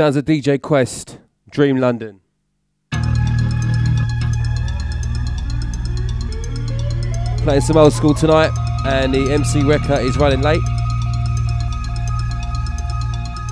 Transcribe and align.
Sounds 0.00 0.16
of 0.16 0.24
DJ 0.24 0.58
Quest, 0.58 1.18
Dream 1.50 1.76
London. 1.76 2.22
Playing 7.42 7.60
some 7.60 7.76
old 7.76 7.92
school 7.92 8.14
tonight, 8.14 8.50
and 8.86 9.12
the 9.12 9.30
MC 9.30 9.62
Wrecker 9.62 10.00
is 10.00 10.16
running 10.16 10.40
late. 10.40 10.62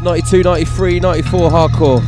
92, 0.03 0.43
93, 0.43 1.01
94 1.01 1.51
hardcore. 1.51 2.03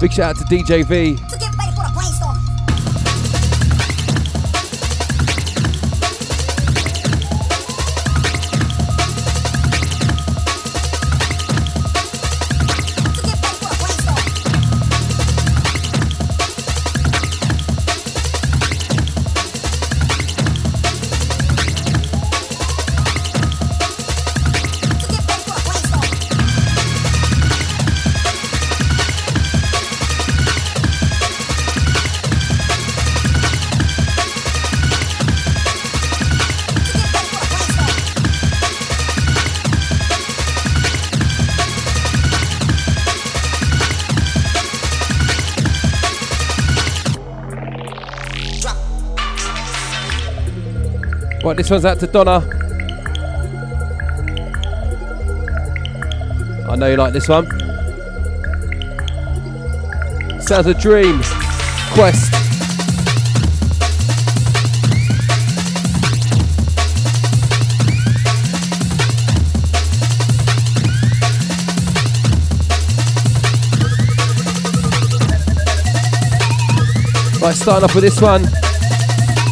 Big 0.00 0.12
shout 0.12 0.36
out 0.36 0.36
to 0.36 0.44
DJ 0.44 0.86
V. 0.86 1.45
Right, 51.56 51.62
this 51.62 51.70
one's 51.70 51.86
out 51.86 51.98
to 52.00 52.06
Donna. 52.06 52.46
I 56.68 56.76
know 56.76 56.86
you 56.88 56.98
like 56.98 57.14
this 57.14 57.28
one. 57.28 57.46
Sounds 60.38 60.66
a 60.66 60.74
dream. 60.74 61.22
Quest. 61.94 62.30
Right, 77.40 77.54
starting 77.54 77.84
off 77.84 77.94
with 77.94 78.04
this 78.04 78.20
one. 78.20 78.65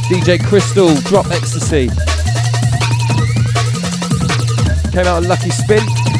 DJ 0.08 0.38
Crystal, 0.44 0.94
Drop 1.02 1.30
Ecstasy. 1.30 1.88
Came 4.92 5.06
out 5.06 5.16
on 5.16 5.28
Lucky 5.28 5.50
Spin. 5.50 6.13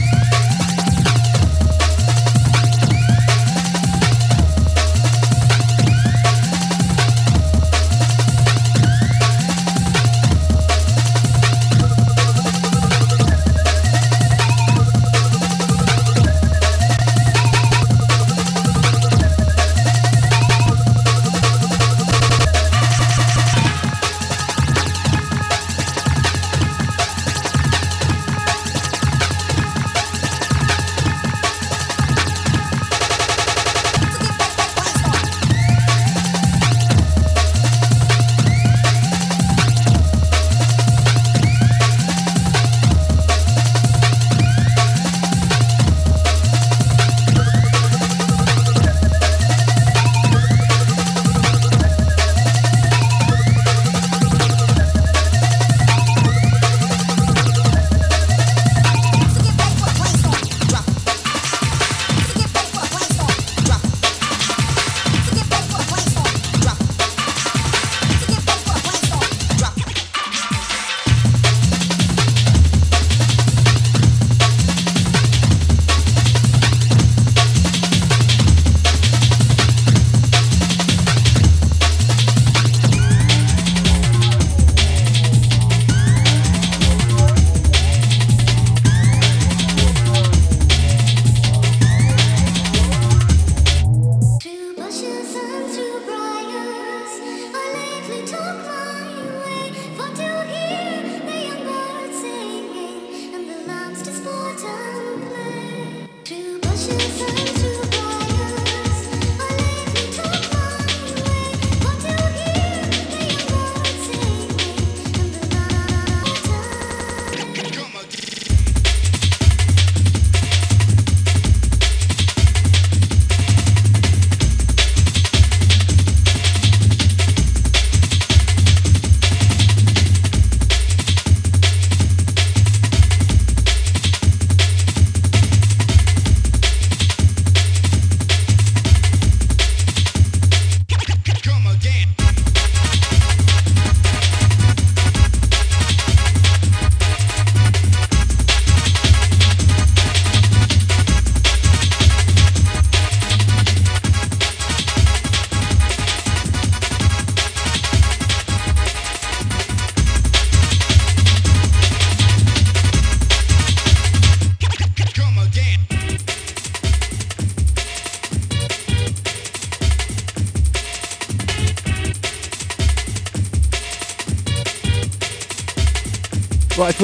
Right, 106.86 107.43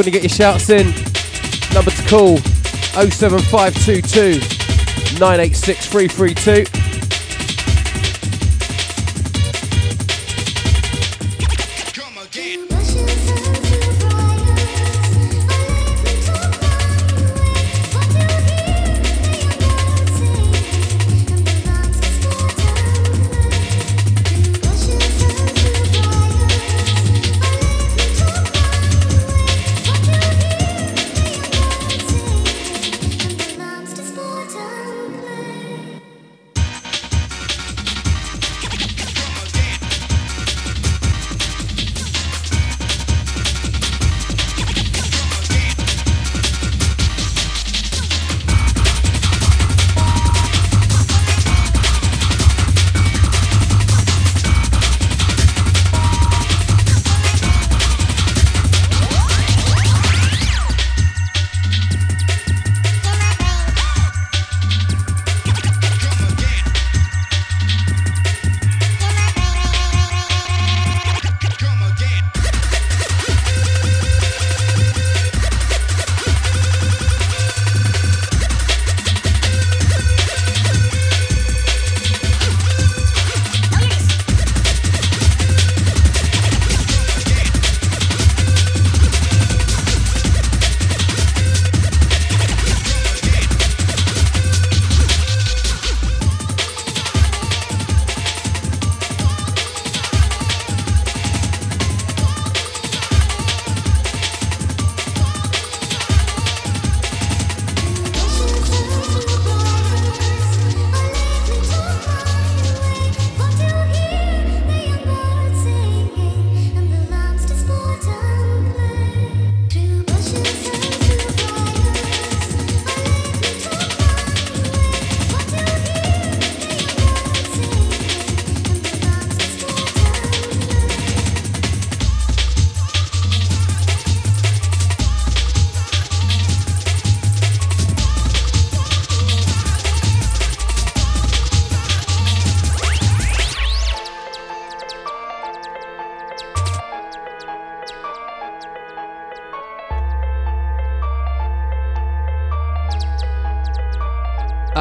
if 0.00 0.06
you 0.06 0.12
get 0.12 0.22
your 0.22 0.30
shouts 0.30 0.70
in, 0.70 0.86
number 1.74 1.90
to 1.90 2.08
call 2.08 2.38
07522 2.38 4.38
986 5.18 6.79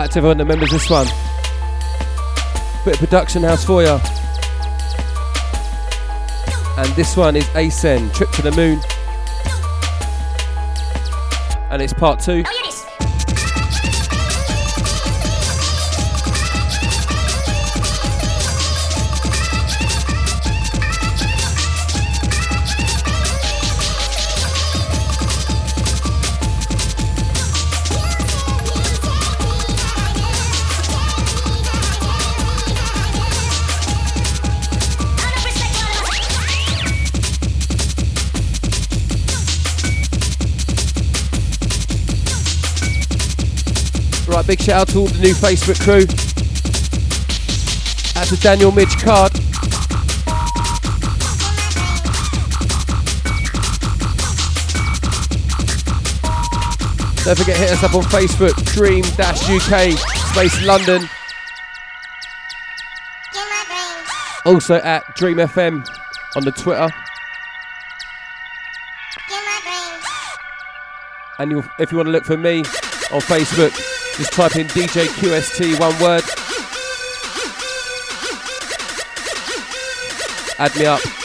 Out 0.09 0.13
to 0.13 0.19
everyone 0.21 0.38
that 0.38 0.45
remembers 0.45 0.71
this 0.71 0.89
one. 0.89 1.06
Bit 2.83 2.95
of 2.95 3.00
production 3.00 3.44
house 3.44 3.63
for 3.63 3.83
you. 3.83 4.00
And 6.77 6.91
this 6.95 7.15
one 7.15 7.35
is 7.35 7.44
Acen, 7.50 8.11
Trip 8.11 8.31
to 8.31 8.41
the 8.41 8.51
Moon. 8.53 8.81
And 11.69 11.79
it's 11.83 11.94
part 11.94 12.19
two. 12.19 12.44
Big 44.50 44.62
shout 44.62 44.81
out 44.81 44.88
to 44.88 44.98
all 45.01 45.06
the 45.06 45.19
new 45.19 45.34
Facebook 45.36 45.80
crew. 45.80 46.01
Out 48.19 48.28
to 48.30 48.36
Daniel 48.38 48.72
Midge 48.72 48.98
Card. 48.98 49.31
Don't 57.24 57.38
forget 57.38 57.57
hit 57.57 57.69
us 57.69 57.84
up 57.84 57.94
on 57.94 58.01
Facebook, 58.06 58.56
Dream 58.74 59.06
UK 59.06 59.96
Space 60.31 60.66
London. 60.66 61.07
Also 64.45 64.78
at 64.78 65.16
Dream 65.16 65.38
FM 65.38 65.88
on 66.36 66.44
the 66.44 66.52
Twitter. 66.54 66.90
And 71.38 71.64
if 71.78 71.92
you 71.92 71.97
want 71.97 72.07
to 72.07 72.12
look 72.12 72.26
for 72.26 72.35
me 72.35 72.62
on 73.12 73.21
Facebook, 73.21 73.98
just 74.19 74.33
type 74.33 74.57
in 74.57 74.68
DJ 74.68 75.06
QST, 75.07 75.80
one 75.80 75.97
word. 76.02 76.23
Add 80.59 80.76
me 80.78 80.85
up. 80.88 81.19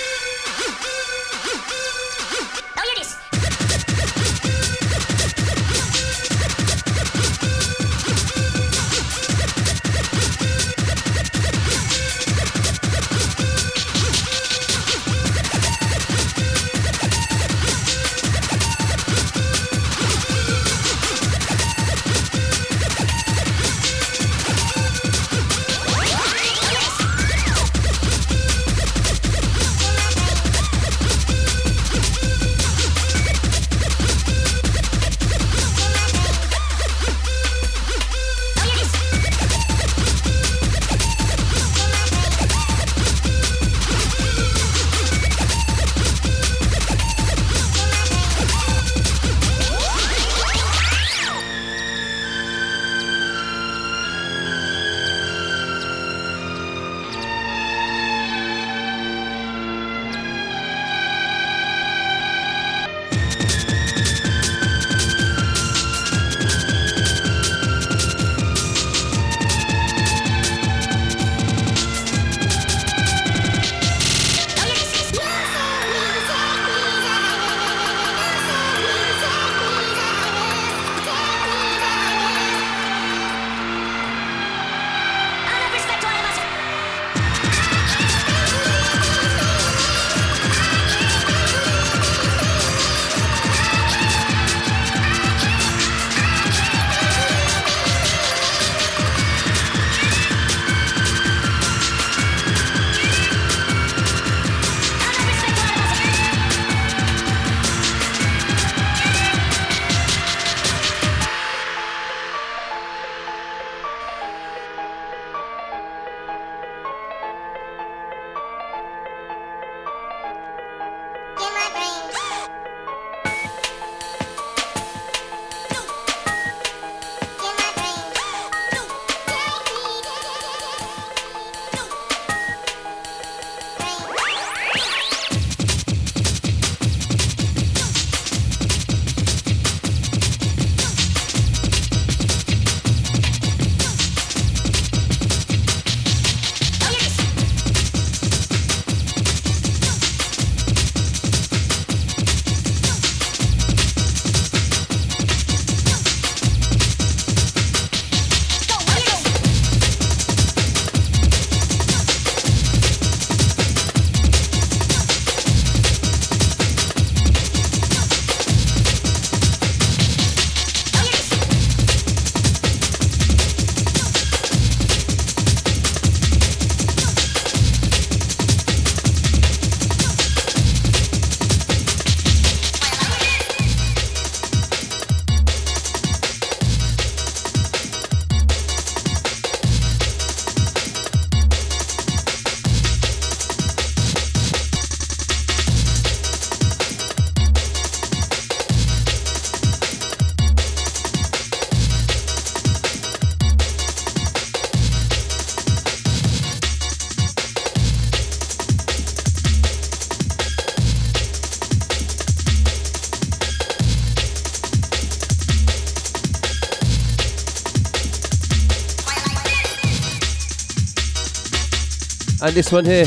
And 222.44 222.52
this 222.54 222.70
one 222.70 222.84
here, 222.84 223.06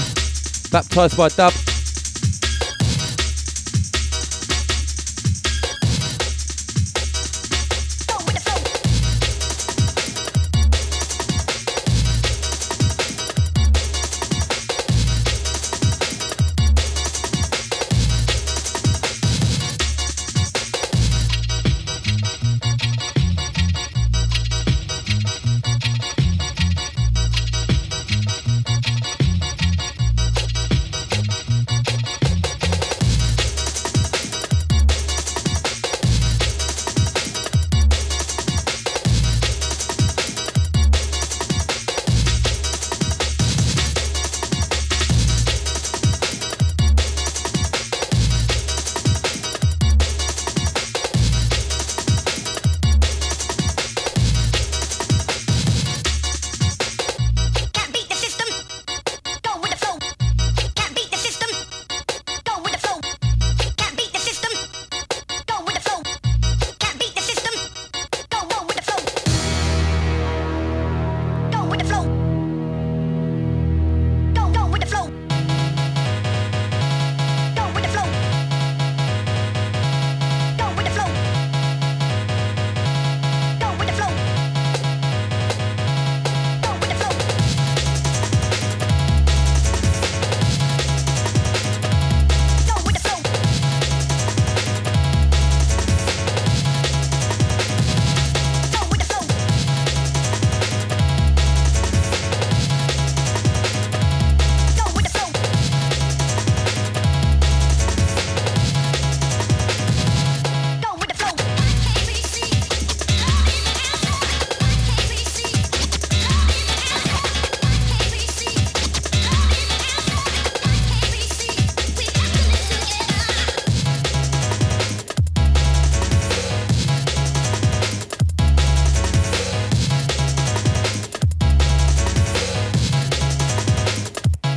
baptized 0.71 1.15
by 1.15 1.29
Dub. 1.29 1.66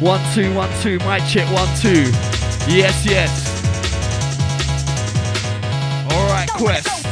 One, 0.01 0.21
two, 0.33 0.55
one, 0.55 0.71
two. 0.81 0.99
Mic 1.01 1.23
check, 1.29 1.47
one, 1.53 1.69
two. 1.77 2.11
Yes, 2.67 3.05
yes. 3.05 3.31
Alright, 6.11 6.49
Quest. 6.49 7.05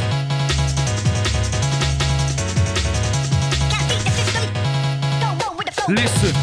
Listen. 5.87 6.35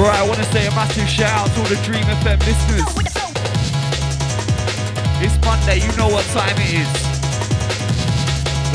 Right, 0.00 0.14
I 0.14 0.24
want 0.28 0.38
to 0.38 0.44
say 0.52 0.68
a 0.68 0.70
massive 0.70 1.08
shout 1.08 1.30
out 1.32 1.54
to 1.54 1.60
all 1.60 1.66
the 1.66 1.74
Dream 1.82 2.04
FM 2.04 2.38
listeners. 2.46 3.12
It's 5.20 5.44
Monday, 5.44 5.84
you 5.84 5.96
know 5.96 6.06
what 6.06 6.24
time 6.26 6.54
it 6.58 6.72
is. 6.74 6.88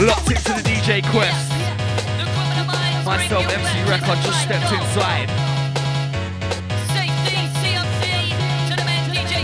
Locked 0.05 0.29
into 0.29 0.61
the 0.61 0.69
DJ 0.69 1.09
Quest. 1.09 1.56
Myself, 3.07 3.47
MC 3.47 3.89
Record, 3.89 4.19
just 4.21 4.41
stepped 4.43 4.69
inside. 4.69 5.29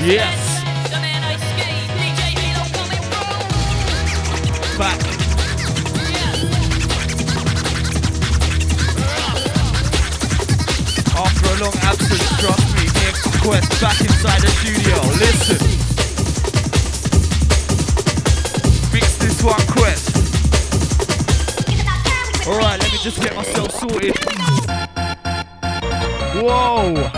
Yes. 0.03 0.61
Back. 4.77 4.99
After 11.15 11.47
a 11.47 11.55
long 11.63 11.77
absence, 11.83 12.27
trust 12.41 12.67
me, 12.75 12.83
me 12.99 13.15
Quest 13.41 13.71
back 13.79 14.01
inside 14.01 14.41
the 14.41 14.51
studio. 14.59 14.97
Listen. 15.23 15.59
Fix 18.91 19.15
this 19.19 19.41
one, 19.41 19.65
Quest. 19.67 20.13
Alright, 22.45 22.82
just 23.03 23.21
get 23.21 23.35
myself 23.35 23.69
sorted. 23.71 24.15
Whoa! 26.41 27.12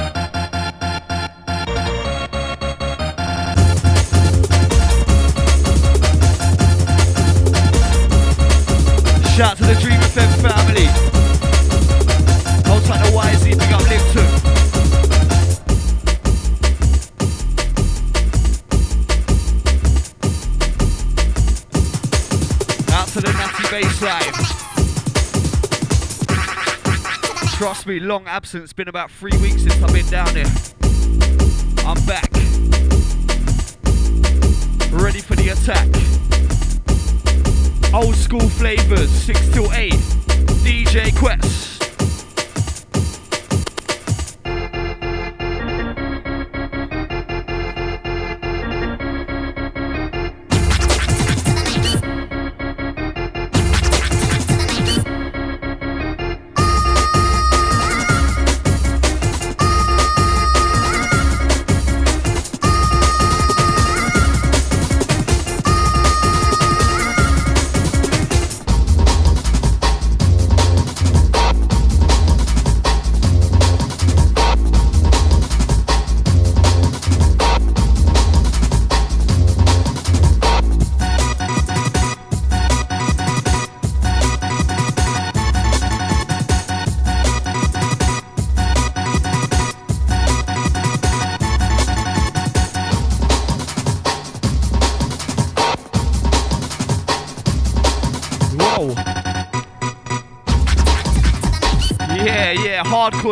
Me, 27.85 27.99
long 27.99 28.25
absence. 28.25 28.73
Been 28.73 28.87
about 28.87 29.11
three 29.11 29.37
weeks 29.41 29.61
since 29.61 29.81
I've 29.81 29.93
been 29.93 30.07
down 30.09 30.33
here. 30.35 30.74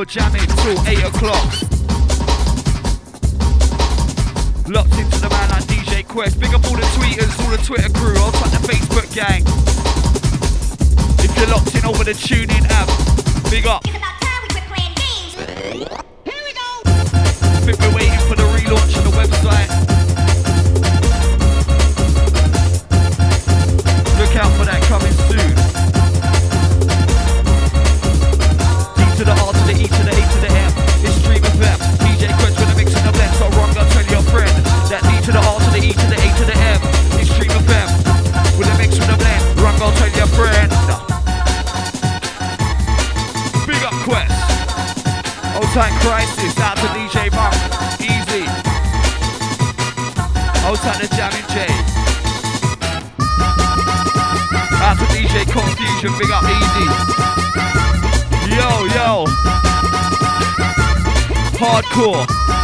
Hardcore 0.03 0.07
jamming 0.07 0.47
till 0.63 0.79
8 0.87 1.15
o'clock. 1.15 1.53
Locked 4.67 4.97
into 4.97 5.19
the 5.19 5.29
man 5.29 5.49
like 5.49 5.63
DJ 5.65 6.07
Quest. 6.07 6.39
Big 6.39 6.53
up 6.53 6.63
all 6.65 6.75
the 6.75 6.81
tweeters, 6.95 7.43
all 7.43 7.51
the 7.51 7.57
Twitter 7.57 7.89
crew, 7.93 8.15
I'll 8.17 8.31
the 8.31 8.67
Facebook 8.67 9.13
gang. 9.13 9.43
If 11.23 11.37
you're 11.37 11.47
locked 11.47 11.75
in 11.75 11.85
over 11.85 12.03
the 12.03 12.13
tuning 12.13 12.65
app, 12.69 12.89
big 13.49 13.67
up. 13.67 13.82
Hardcore. 61.93 62.62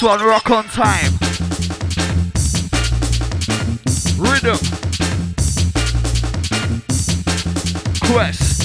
One, 0.00 0.22
rock 0.22 0.48
on 0.50 0.64
time. 0.64 1.12
Rhythm. 4.16 4.58
Quest. 8.06 8.62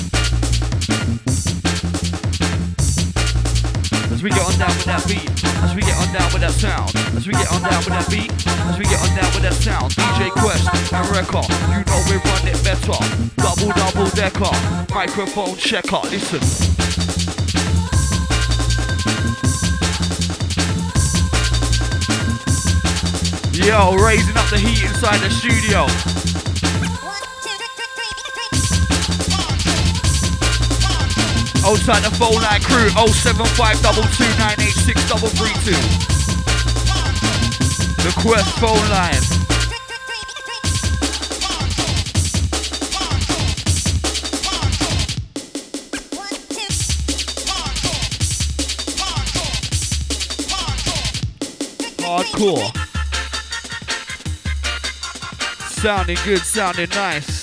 As 4.11 4.21
we 4.21 4.29
get 4.29 4.45
on 4.45 4.59
down 4.59 4.69
with 4.69 4.85
that 4.85 5.03
beat, 5.07 5.43
as 5.63 5.73
we 5.73 5.81
get 5.81 5.97
on 5.97 6.13
down 6.13 6.31
with 6.33 6.41
that 6.41 6.51
sound, 6.51 6.95
as 7.17 7.25
we 7.25 7.33
get 7.33 7.51
on 7.51 7.61
down 7.63 7.79
with 7.79 7.87
that 7.87 8.07
beat, 8.11 8.31
as 8.69 8.77
we 8.77 8.85
get 8.85 9.01
on 9.01 9.15
down 9.17 9.33
with 9.33 9.41
that 9.41 9.53
sound, 9.53 9.91
DJ 9.93 10.29
Quest 10.29 10.93
and 10.93 11.09
Record, 11.09 11.49
you 11.73 11.83
know 11.83 11.99
we 12.09 12.17
run 12.29 12.47
it 12.47 12.63
better. 12.63 12.93
Double 13.37 13.73
double 13.73 14.09
decker, 14.11 14.93
microphone 14.93 15.57
checker, 15.57 15.99
listen. 16.11 17.02
Yo, 23.53 23.93
raising 23.97 24.35
up 24.35 24.49
the 24.49 24.57
heat 24.57 24.81
inside 24.83 25.19
the 25.19 25.29
studio. 25.29 25.85
Outside 31.63 32.01
the 32.01 32.09
phone 32.17 32.41
line 32.41 32.63
crew, 32.63 32.89
07522986332. 32.89 35.77
The 38.01 38.11
Quest 38.19 38.57
phone 38.57 38.89
line. 38.89 39.21
Hardcore. 52.01 52.82
Sounding 55.83 56.17
good, 56.23 56.39
sounding 56.39 56.87
nice. 56.91 57.42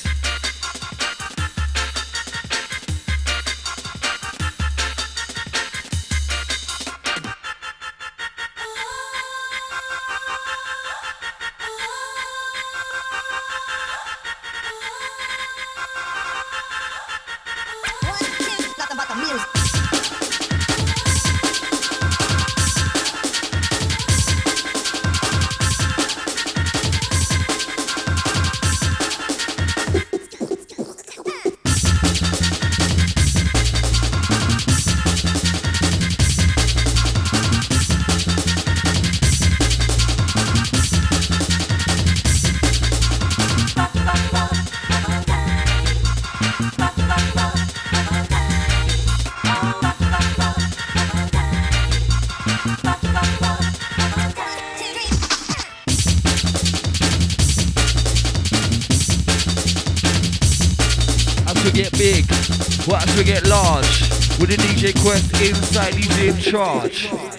As 62.96 63.16
we 63.16 63.24
get 63.24 63.46
large, 63.46 64.10
with 64.38 64.50
the 64.50 64.56
DJ 64.56 64.98
Quest 65.02 65.32
inside, 65.40 65.94
he's 65.94 66.18
in 66.18 66.36
charge. 66.38 67.29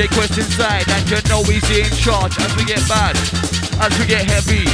DJ 0.00 0.08
Quest 0.14 0.38
inside, 0.38 0.88
and 0.88 1.10
you 1.10 1.20
know 1.28 1.42
he's 1.42 1.68
in 1.76 1.84
charge 1.94 2.32
as 2.38 2.56
we 2.56 2.64
get 2.64 2.80
bad, 2.88 3.14
as 3.84 3.98
we 3.98 4.06
get 4.06 4.24
heavy. 4.24 4.64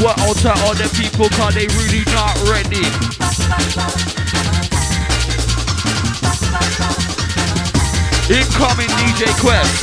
What 0.00 0.20
alter 0.20 0.54
all 0.62 0.74
the 0.74 0.88
people, 0.94 1.28
cause 1.30 1.54
they 1.56 1.66
really 1.74 2.04
not 2.14 2.38
ready. 2.46 2.86
Incoming 8.30 8.86
DJ 8.94 9.26
Quest. 9.40 9.82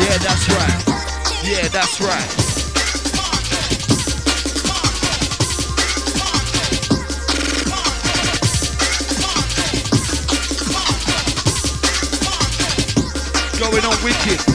Yeah, 0.00 0.16
that's 0.24 0.48
right. 0.48 1.44
Yeah, 1.44 1.68
that's 1.68 2.00
right. 2.00 2.43
Going 13.70 13.84
on 13.86 14.04
wicked. 14.04 14.53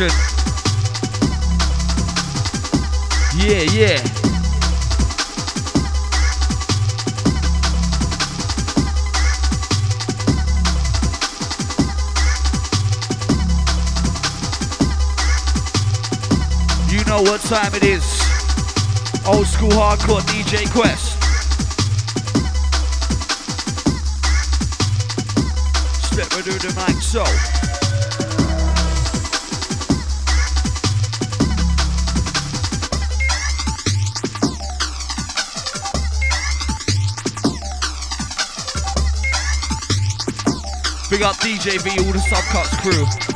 Progression. 0.00 0.08
Yeah, 3.36 3.62
yeah. 3.72 4.00
You 16.88 17.04
know 17.04 17.22
what 17.22 17.40
time 17.42 17.74
it 17.74 17.84
is. 17.84 18.04
Old 19.26 19.46
school 19.46 19.70
hardcore 19.70 20.20
DJ 20.22 20.70
Quest. 20.70 21.18
Step 26.02 26.28
do 26.44 26.52
the 26.52 26.74
mic 26.86 27.02
so. 27.02 27.49
Big 41.20 41.26
up 41.26 41.36
DJ 41.36 41.78
V, 41.82 41.90
all 42.02 42.12
the 42.12 42.18
subcuts 42.18 42.80
crew. 42.80 43.29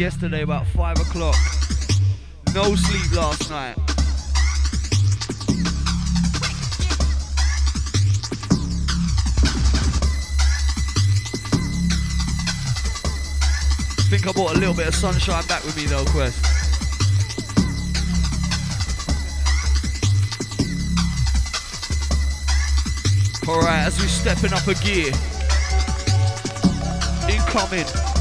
Yesterday 0.00 0.40
about 0.40 0.66
5 0.68 0.98
o'clock. 0.98 1.36
No 2.54 2.74
sleep 2.74 3.12
last 3.12 3.50
night. 3.50 3.74
Think 14.08 14.26
I 14.26 14.32
brought 14.32 14.56
a 14.56 14.58
little 14.58 14.72
bit 14.72 14.88
of 14.88 14.94
sunshine 14.94 15.44
back 15.46 15.62
with 15.64 15.76
me 15.76 15.84
though, 15.84 16.06
Quest. 16.06 16.46
Alright, 23.46 23.86
as 23.86 24.00
we're 24.00 24.08
stepping 24.08 24.54
up 24.54 24.66
a 24.66 24.74
gear. 24.82 25.12
Incoming. 27.28 28.19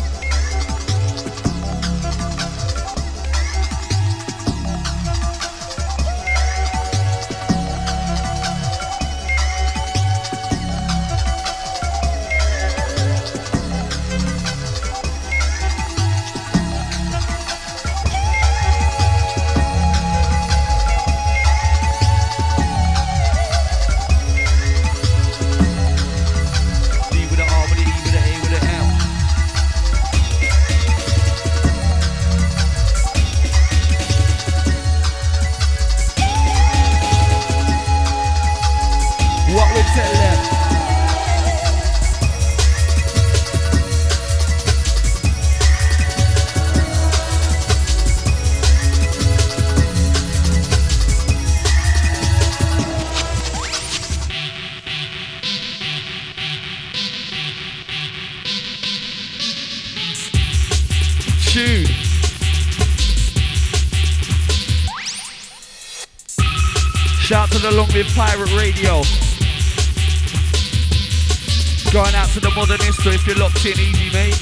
So 73.04 73.12
if 73.12 73.26
you're 73.26 73.38
locked 73.38 73.66
in, 73.66 73.80
easy, 73.80 74.12
mate. 74.12 74.36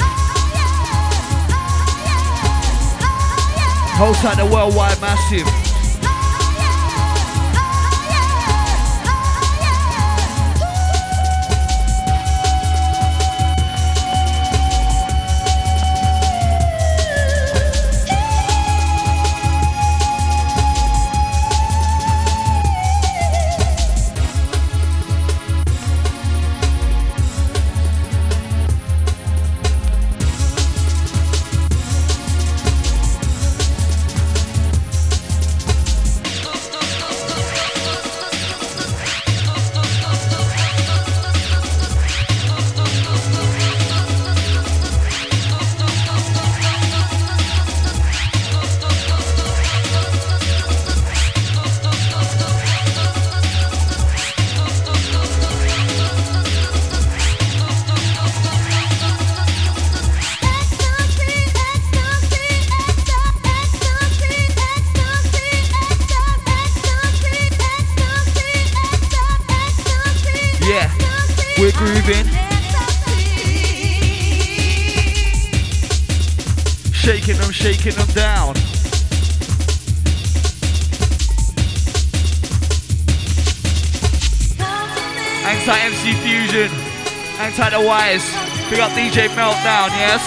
Oh, 0.00 0.02
oh, 0.02 0.46
oh, 3.04 4.04
Hold 4.04 4.16
tight 4.16 4.38
the 4.38 4.46
worldwide 4.46 5.00
massive. 5.00 5.69
Shaking 77.00 77.38
them, 77.38 77.50
shaking 77.50 77.94
them 77.94 78.06
down. 78.08 78.54
Anti 85.48 85.78
MC 85.78 86.12
Fusion. 86.20 86.70
Anti 87.40 87.70
the 87.70 87.80
Wise. 87.80 88.22
we 88.70 88.76
got 88.76 88.90
DJ 88.90 89.28
Meltdown, 89.28 89.88
yes? 89.96 90.20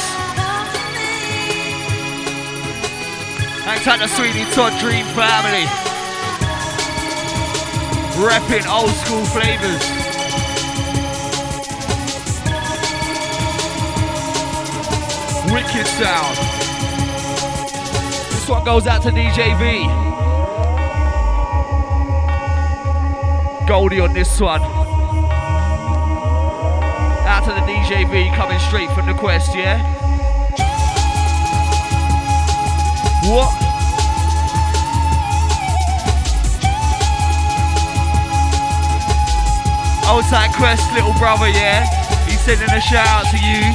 Anti 3.68 3.98
the 3.98 4.08
Sweeney 4.08 4.44
Todd 4.52 4.74
Dream 4.80 5.06
Family. 5.14 5.68
Repping 8.18 8.66
old 8.68 8.90
school 9.06 9.26
flavors. 9.26 9.84
Wicked 15.54 15.86
sound. 15.86 16.53
One 18.54 18.64
goes 18.64 18.86
out 18.86 19.02
to 19.02 19.10
DJ 19.10 19.58
V. 19.58 19.90
Goldie 23.68 24.00
on 24.00 24.14
this 24.14 24.40
one. 24.40 24.62
Out 27.26 27.46
to 27.46 27.50
the 27.50 27.62
DJ 27.66 28.08
V 28.12 28.30
coming 28.36 28.60
straight 28.60 28.92
from 28.92 29.08
the 29.08 29.16
quest, 29.16 29.56
yeah? 29.56 29.82
What? 33.26 33.50
Outside 40.06 40.54
Quest, 40.54 40.94
little 40.94 41.14
brother, 41.18 41.50
yeah? 41.50 41.88
He's 42.28 42.40
sending 42.42 42.70
a 42.70 42.80
shout 42.80 43.08
out 43.08 43.26
to 43.32 43.38
you. 43.38 43.74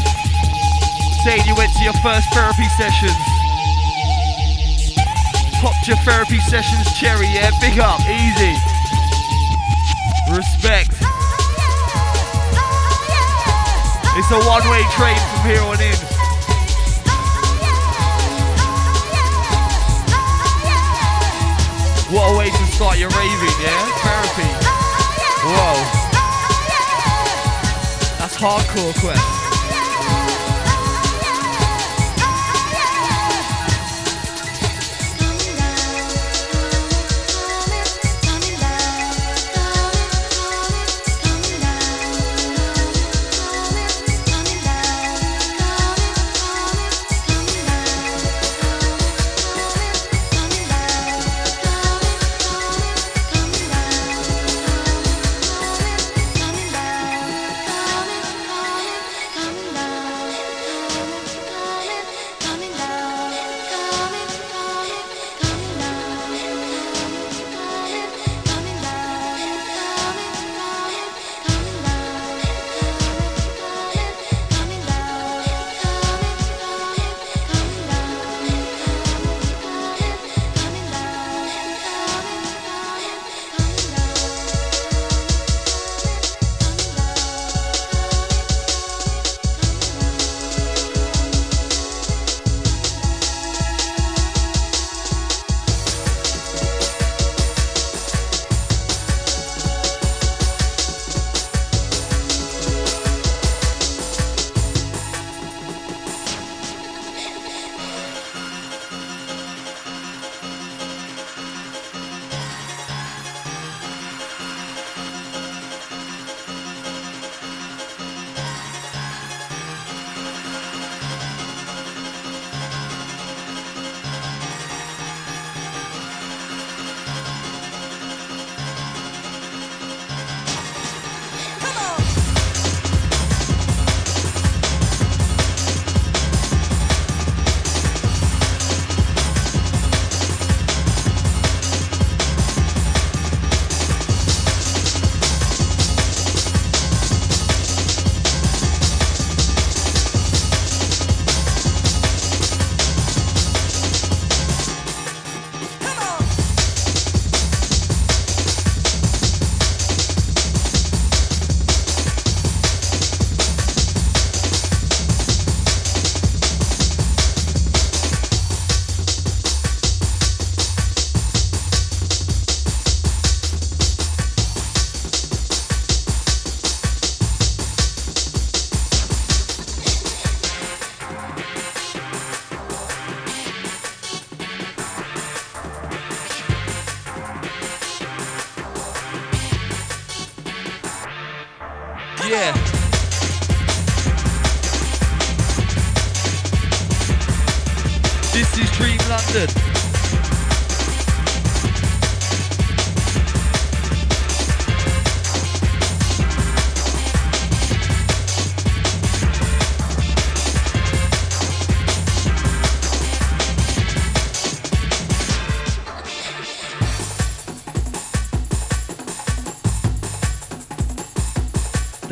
Saying 1.24 1.42
you 1.48 1.56
went 1.56 1.72
to 1.78 1.82
your 1.82 1.94
first 1.94 2.32
therapy 2.32 2.68
sessions. 2.78 3.37
Your 5.88 5.96
therapy 6.04 6.38
sessions 6.40 6.92
cherry, 7.00 7.24
yeah? 7.28 7.50
Big 7.62 7.78
up, 7.78 7.98
easy. 8.00 8.52
Respect. 10.30 10.92
It's 14.18 14.30
a 14.30 14.38
one-way 14.44 14.84
train 14.92 15.16
from 15.16 15.48
here 15.48 15.62
on 15.62 15.80
in. 15.80 15.96
What 22.12 22.34
a 22.34 22.38
way 22.38 22.50
to 22.50 22.66
start 22.74 22.98
your 22.98 23.08
raving, 23.08 23.56
yeah? 23.62 23.88
Therapy. 24.04 24.50
Whoa. 25.48 25.74
That's 28.18 28.36
hardcore 28.36 28.92
quest. 29.00 29.37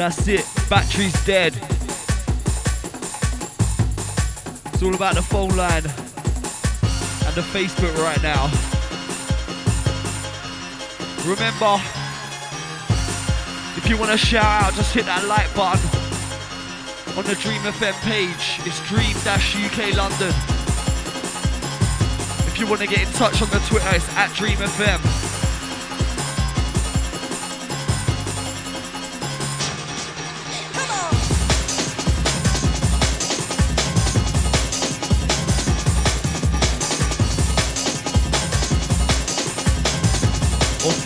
That's 0.06 0.28
it. 0.28 0.46
Battery's 0.70 1.24
dead. 1.24 1.52
It's 4.72 4.80
all 4.80 4.94
about 4.94 5.16
the 5.16 5.22
phone 5.22 5.48
line 5.56 5.82
and 5.82 7.34
the 7.34 7.42
Facebook 7.50 7.92
right 7.98 8.22
now. 8.22 8.46
Remember, 11.26 11.82
if 13.76 13.88
you 13.88 13.96
want 13.96 14.12
to 14.12 14.16
shout 14.16 14.44
out, 14.44 14.74
just 14.74 14.94
hit 14.94 15.06
that 15.06 15.24
like 15.26 15.52
button 15.56 15.82
on 17.18 17.24
the 17.24 17.34
Dream 17.42 17.60
FM 17.62 17.98
page. 18.06 18.60
It's 18.64 18.78
Dream 18.86 19.16
UK 19.26 19.92
London. 19.96 20.30
If 22.46 22.60
you 22.60 22.68
want 22.68 22.80
to 22.80 22.86
get 22.86 23.08
in 23.08 23.12
touch 23.14 23.42
on 23.42 23.50
the 23.50 23.58
Twitter, 23.66 23.90
it's 23.90 24.08
at 24.10 24.32
Dream 24.34 24.58
FM. 24.58 25.15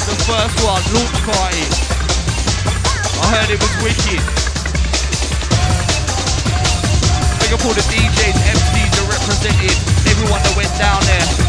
Fridays, 0.01 0.07
the 0.07 0.15
first 0.25 0.57
one, 0.63 0.81
launch 0.93 1.19
party. 1.25 1.65
I 3.21 3.25
heard 3.35 3.49
it 3.49 3.59
was 3.59 3.73
wicked. 3.83 4.21
Big 7.39 7.53
up 7.53 7.65
all 7.65 7.73
the 7.73 7.81
DJs, 7.81 8.37
MCs 8.51 8.91
that 8.95 9.05
represented, 9.09 9.75
everyone 10.09 10.41
that 10.43 10.55
went 10.55 10.73
down 10.77 11.01
there. 11.05 11.40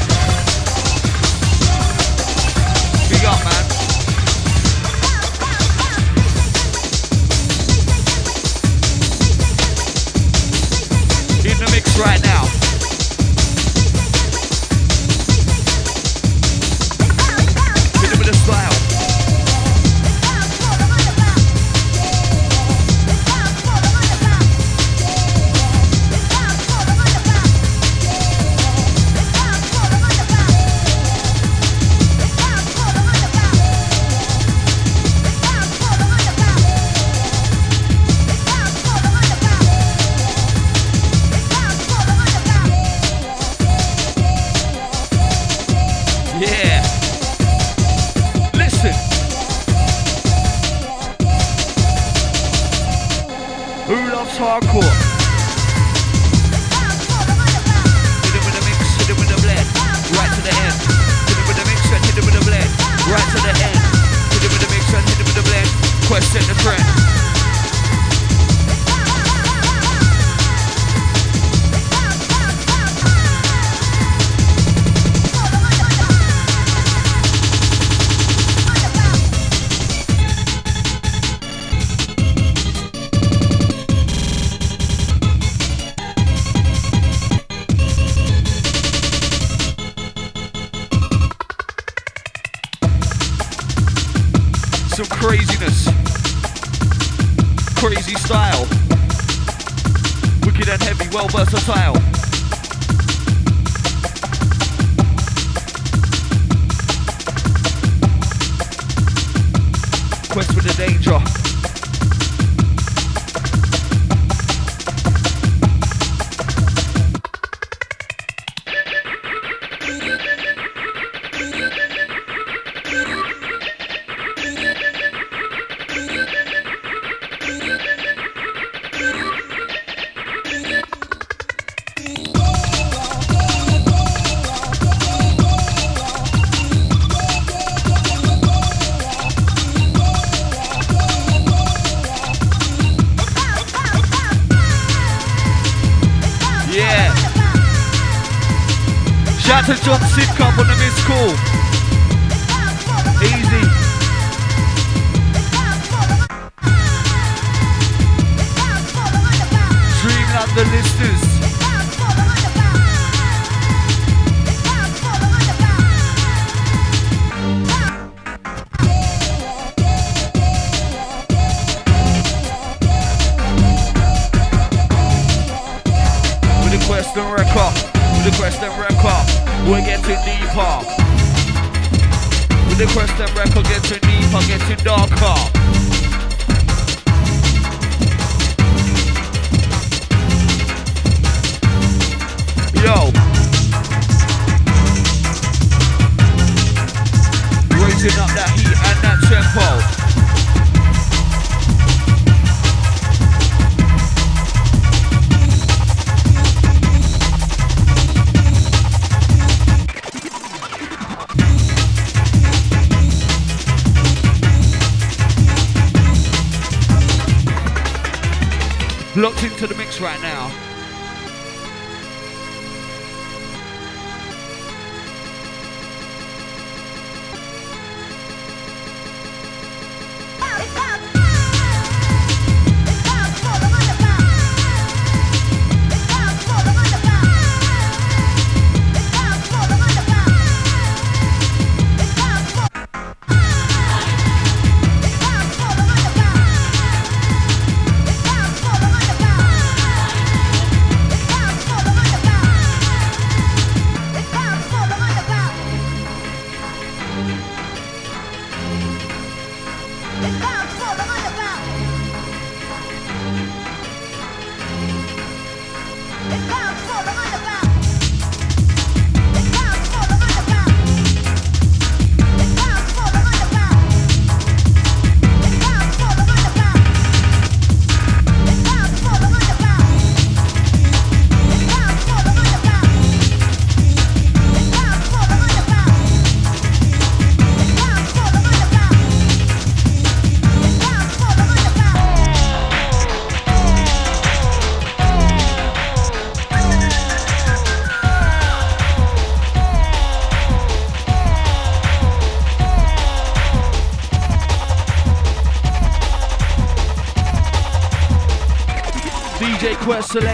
DJ 310.03 310.32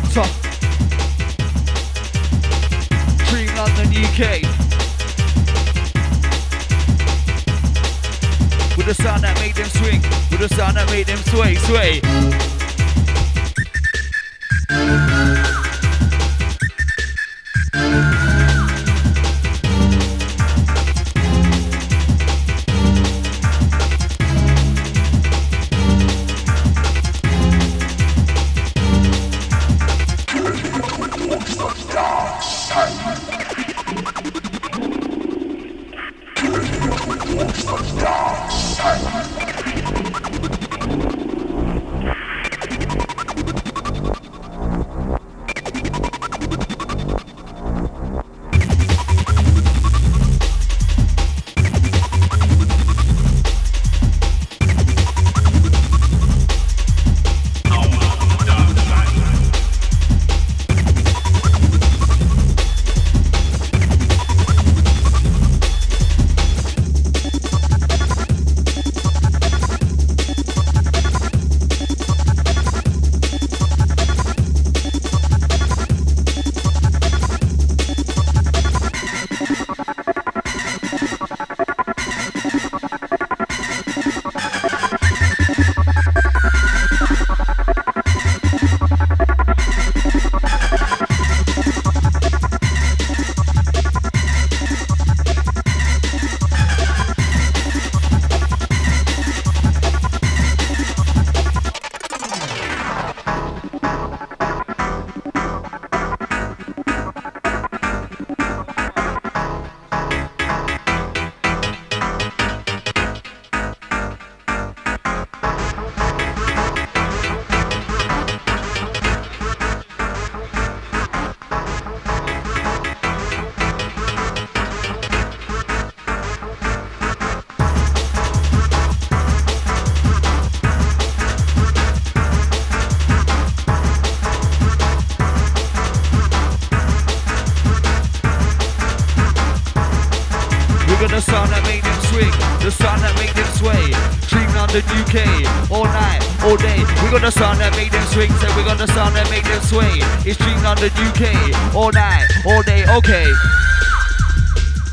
sound 141.39 141.53
that 141.55 141.62
made 141.70 141.84
them 141.86 142.01
swing, 142.11 142.34
the 142.59 142.70
sound 142.70 142.99
that 143.07 143.14
made 143.14 143.30
them 143.39 143.47
sway. 143.55 143.95
Dream 144.26 144.51
London 144.59 144.82
UK, 144.99 145.22
all 145.70 145.86
night, 145.86 146.18
all 146.43 146.59
day. 146.59 146.82
We 146.99 147.14
got 147.14 147.22
the 147.22 147.30
sound 147.30 147.62
that 147.62 147.70
made 147.78 147.93
them 147.95 148.03
swing, 148.11 148.32
so 148.43 148.51
we 148.59 148.66
got 148.66 148.74
the 148.74 148.91
sound 148.91 149.14
that 149.14 149.30
made 149.30 149.47
them 149.47 149.62
sway. 149.62 150.03
It's 150.26 150.34
Dream 150.43 150.59
London 150.66 150.91
UK, 150.99 151.30
all 151.78 151.95
night, 151.95 152.26
all 152.43 152.62
day, 152.66 152.82
okay. 152.91 153.30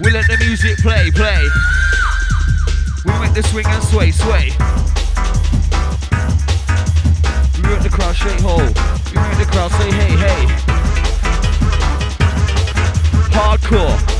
We 0.05 0.13
let 0.13 0.29
the 0.29 0.37
music 0.37 0.77
play, 0.85 1.09
play. 1.09 1.41
We 3.09 3.13
make 3.17 3.33
the 3.33 3.41
swing 3.49 3.65
and 3.65 3.81
sway, 3.81 4.13
sway. 4.13 4.53
We 7.57 7.73
make 7.73 7.81
the 7.81 7.89
crowd 7.89 8.13
shake, 8.13 8.41
ho. 8.45 8.61
We 8.61 9.17
make 9.17 9.39
the 9.41 9.49
crowd 9.49 9.73
say, 9.81 9.89
hey, 9.97 10.13
hey. 10.13 10.41
Hardcore. 13.33 14.14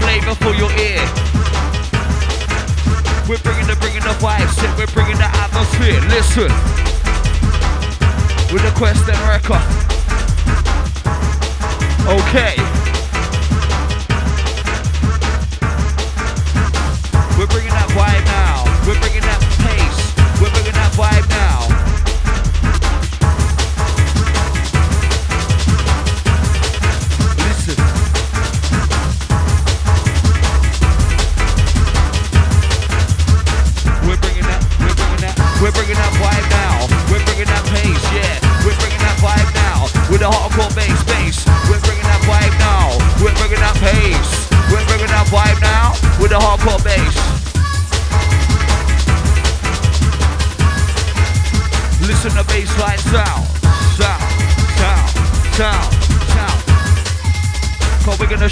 Flavor 0.00 0.34
for 0.34 0.54
your 0.54 0.70
ear. 0.78 1.00
We're 3.28 3.38
bringing 3.38 3.66
the 3.66 3.76
bringing 3.80 4.02
the 4.02 4.16
vibes, 4.18 4.58
shit. 4.58 4.70
We're 4.76 4.92
bringing 4.92 5.16
the 5.16 5.30
atmosphere. 5.44 6.00
Listen. 6.08 6.50
With 8.52 8.62
the 8.62 8.72
quest 8.76 9.06
record. 9.06 9.62
Okay. 12.08 12.69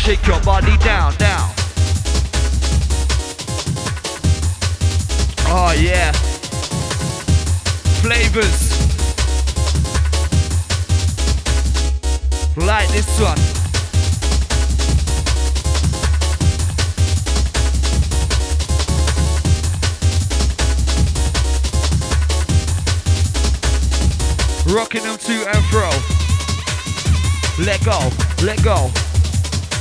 Shake 0.09 0.27
your 0.27 0.41
body 0.41 0.75
down, 0.79 1.13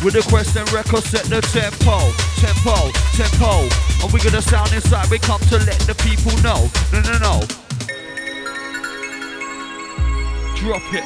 With 0.07 0.23
the 0.23 0.29
quest 0.29 0.55
and 0.55 0.71
record, 0.71 1.03
set 1.03 1.25
the 1.25 1.41
tempo, 1.41 1.99
tempo, 2.39 2.91
tempo. 3.17 3.67
And 4.01 4.13
we 4.13 4.21
gonna 4.21 4.41
sound 4.41 4.71
inside, 4.71 5.09
we 5.11 5.19
come 5.19 5.41
to 5.49 5.57
let 5.57 5.81
the 5.81 5.95
people 5.95 6.31
know. 6.41 6.71
No, 6.93 7.01
no, 7.01 7.17
no. 7.19 7.43
Drop 10.55 10.81
it. 10.93 11.03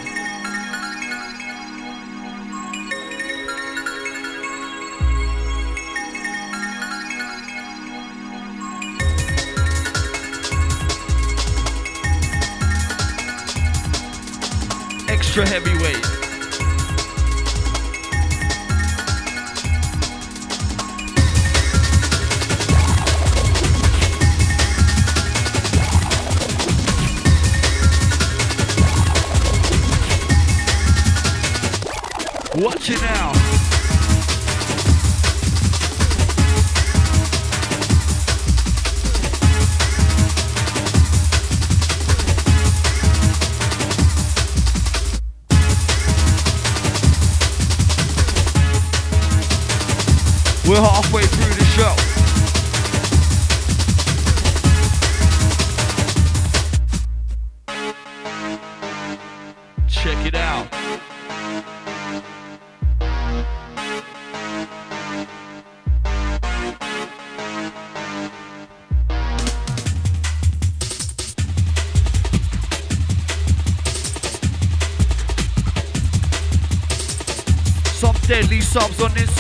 Extra 15.09 15.47
heavyweight. 15.47 15.80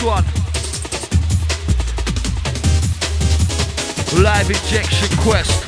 One. 0.03 0.23
Live 4.21 4.49
injection 4.49 5.09
quest. 5.17 5.67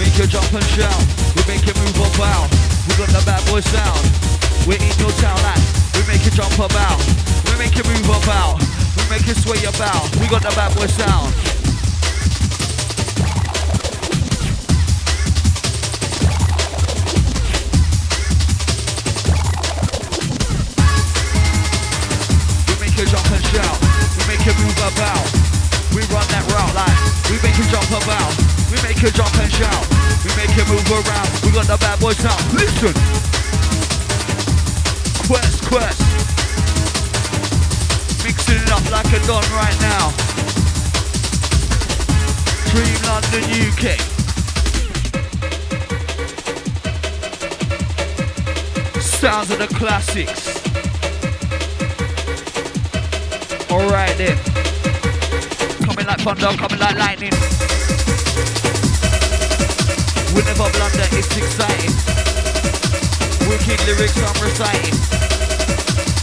Make 0.00 0.18
you 0.18 0.26
jump 0.26 0.52
and 0.52 0.64
shout. 0.64 0.90
We 1.36 1.42
make 1.46 1.64
you 1.66 1.74
move 1.74 1.96
about. 2.14 2.50
We 2.88 2.96
got 2.96 3.08
the 3.08 3.22
bad 3.24 3.44
boy 3.46 3.60
sound. 3.60 4.02
We're 4.66 4.82
in 4.82 4.98
your 4.98 5.12
town 5.22 5.38
like 5.42 5.62
we 5.94 6.06
make 6.08 6.24
you 6.24 6.32
jump 6.32 6.54
about. 6.58 6.98
We 7.46 7.58
make 7.58 7.76
you 7.76 7.84
move 7.84 8.08
about. 8.24 8.58
We 8.96 9.08
make 9.10 9.26
you 9.26 9.34
sway 9.34 9.62
about. 9.64 10.10
We 10.16 10.26
got 10.26 10.42
the 10.42 10.52
bad 10.56 10.74
boy 10.76 10.86
sound. 10.86 11.51
Shout. 23.52 23.76
We 24.16 24.22
make 24.32 24.44
you 24.48 24.54
move 24.64 24.78
about. 24.80 25.24
We 25.92 26.00
run 26.08 26.24
that 26.32 26.44
route 26.48 26.72
like 26.72 26.96
we 27.28 27.36
make 27.44 27.56
you 27.60 27.68
jump 27.68 27.88
about. 27.92 28.32
We 28.72 28.80
make 28.80 28.96
you 29.04 29.12
jump 29.12 29.34
and 29.36 29.52
shout. 29.52 29.84
We 30.24 30.32
make 30.40 30.56
you 30.56 30.64
move 30.72 30.88
around. 30.88 31.28
We 31.44 31.52
got 31.52 31.68
the 31.68 31.76
bad 31.76 32.00
boys 32.00 32.16
sound. 32.16 32.40
Listen. 32.56 32.96
Quest, 35.28 35.60
quest. 35.68 36.00
Mixing 38.24 38.56
it 38.56 38.72
up 38.72 38.84
like 38.90 39.12
a 39.12 39.20
don 39.28 39.44
right 39.52 39.76
now. 39.84 40.12
Dream 42.72 43.00
London, 43.04 43.44
UK. 43.68 44.00
Sounds 49.00 49.50
of 49.50 49.58
the 49.58 49.68
classics. 49.68 50.61
Alright 53.72 54.18
then. 54.18 54.36
Coming 55.80 56.04
like 56.04 56.20
thunder, 56.20 56.52
coming 56.60 56.78
like 56.78 56.94
lightning. 56.94 57.32
We 60.36 60.44
never 60.44 60.68
blunder, 60.76 61.08
it's 61.16 61.32
exciting. 61.34 61.92
Wicked 63.48 63.80
lyrics 63.86 64.20
I'm 64.20 64.36
reciting. 64.44 64.92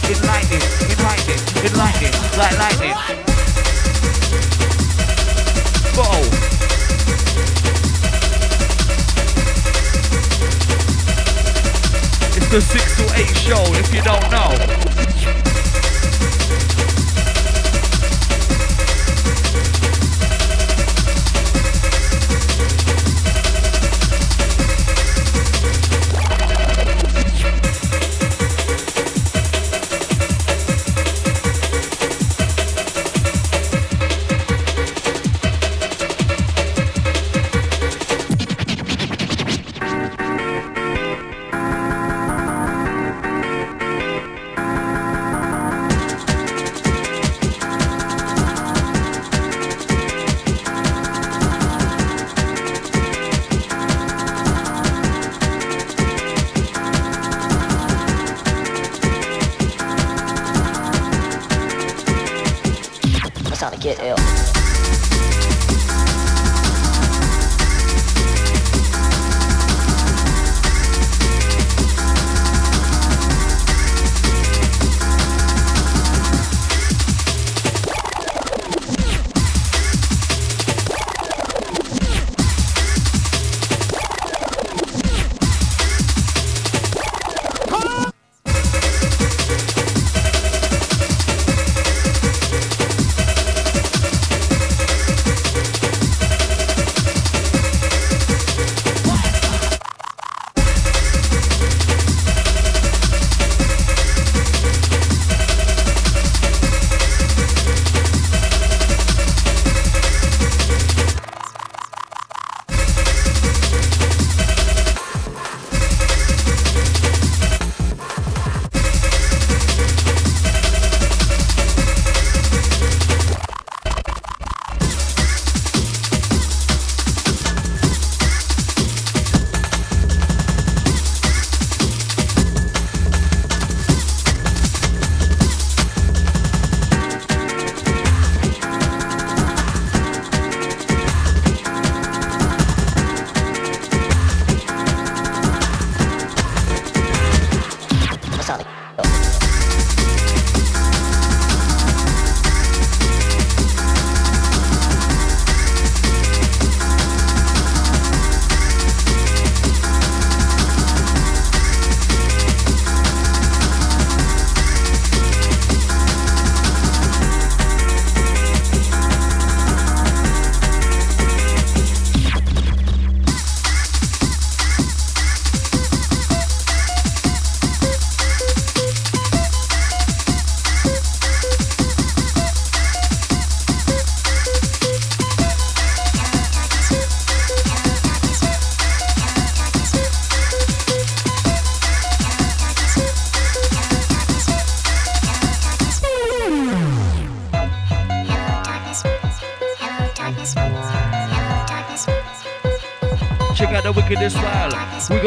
Enlightening, 0.06 0.62
enlightening, 0.94 1.42
enlightening, 1.66 2.14
like 2.38 2.56
lightning. 2.56 2.94
Bow. 5.96 6.50
the 12.50 12.60
6 12.60 12.96
to 12.96 13.04
8 13.14 13.36
show 13.36 13.62
if 13.74 13.94
you 13.94 14.02
don't 14.02 14.28
know. 14.30 15.49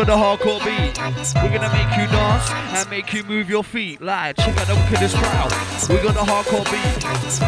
Got 0.04 0.38
the 0.38 0.44
hardcore 0.44 0.60
beat. 0.66 1.00
We're 1.42 1.58
gonna 1.58 1.72
make 1.72 1.98
you 1.98 2.08
dance 2.08 2.52
and 2.52 2.90
make 2.90 3.14
you 3.14 3.24
move 3.24 3.50
your 3.50 3.64
feet. 3.64 4.02
Like, 4.02 4.36
check 4.36 4.58
out 4.58 4.68
the 4.68 4.76
wickedest 4.76 5.16
crowd. 5.16 5.50
We 5.88 5.96
got 6.04 6.14
the 6.14 6.30
hardcore 6.30 6.66
beat. 6.66 7.06
It's 7.24 7.40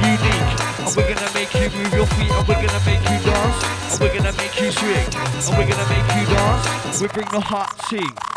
unique. 0.00 0.56
And 0.80 0.96
we're 0.96 1.14
gonna 1.14 1.34
make 1.34 1.52
you 1.52 1.68
move 1.68 1.92
your 1.92 2.06
feet. 2.06 2.30
And 2.30 2.48
we're 2.48 2.54
gonna 2.54 2.80
make 2.86 3.02
you 3.10 3.30
dance. 3.30 3.92
And 3.92 4.00
we're 4.00 4.16
gonna 4.16 4.32
make 4.38 4.58
you 4.58 4.72
swing. 4.72 5.04
And 5.04 5.58
we're 5.58 5.68
gonna 5.68 5.88
make 5.90 6.08
you 6.16 6.34
dance. 6.34 7.02
We 7.02 7.08
bring 7.08 7.28
the 7.28 7.40
hot 7.40 7.76
tea. 7.90 8.27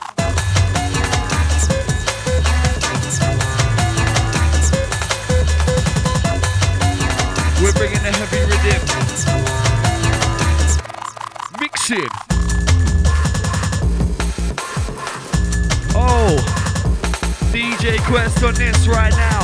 DJ 18.12 18.14
Quest 18.14 18.44
on 18.44 18.54
this 18.56 18.88
right 18.88 19.16
now. 19.16 19.41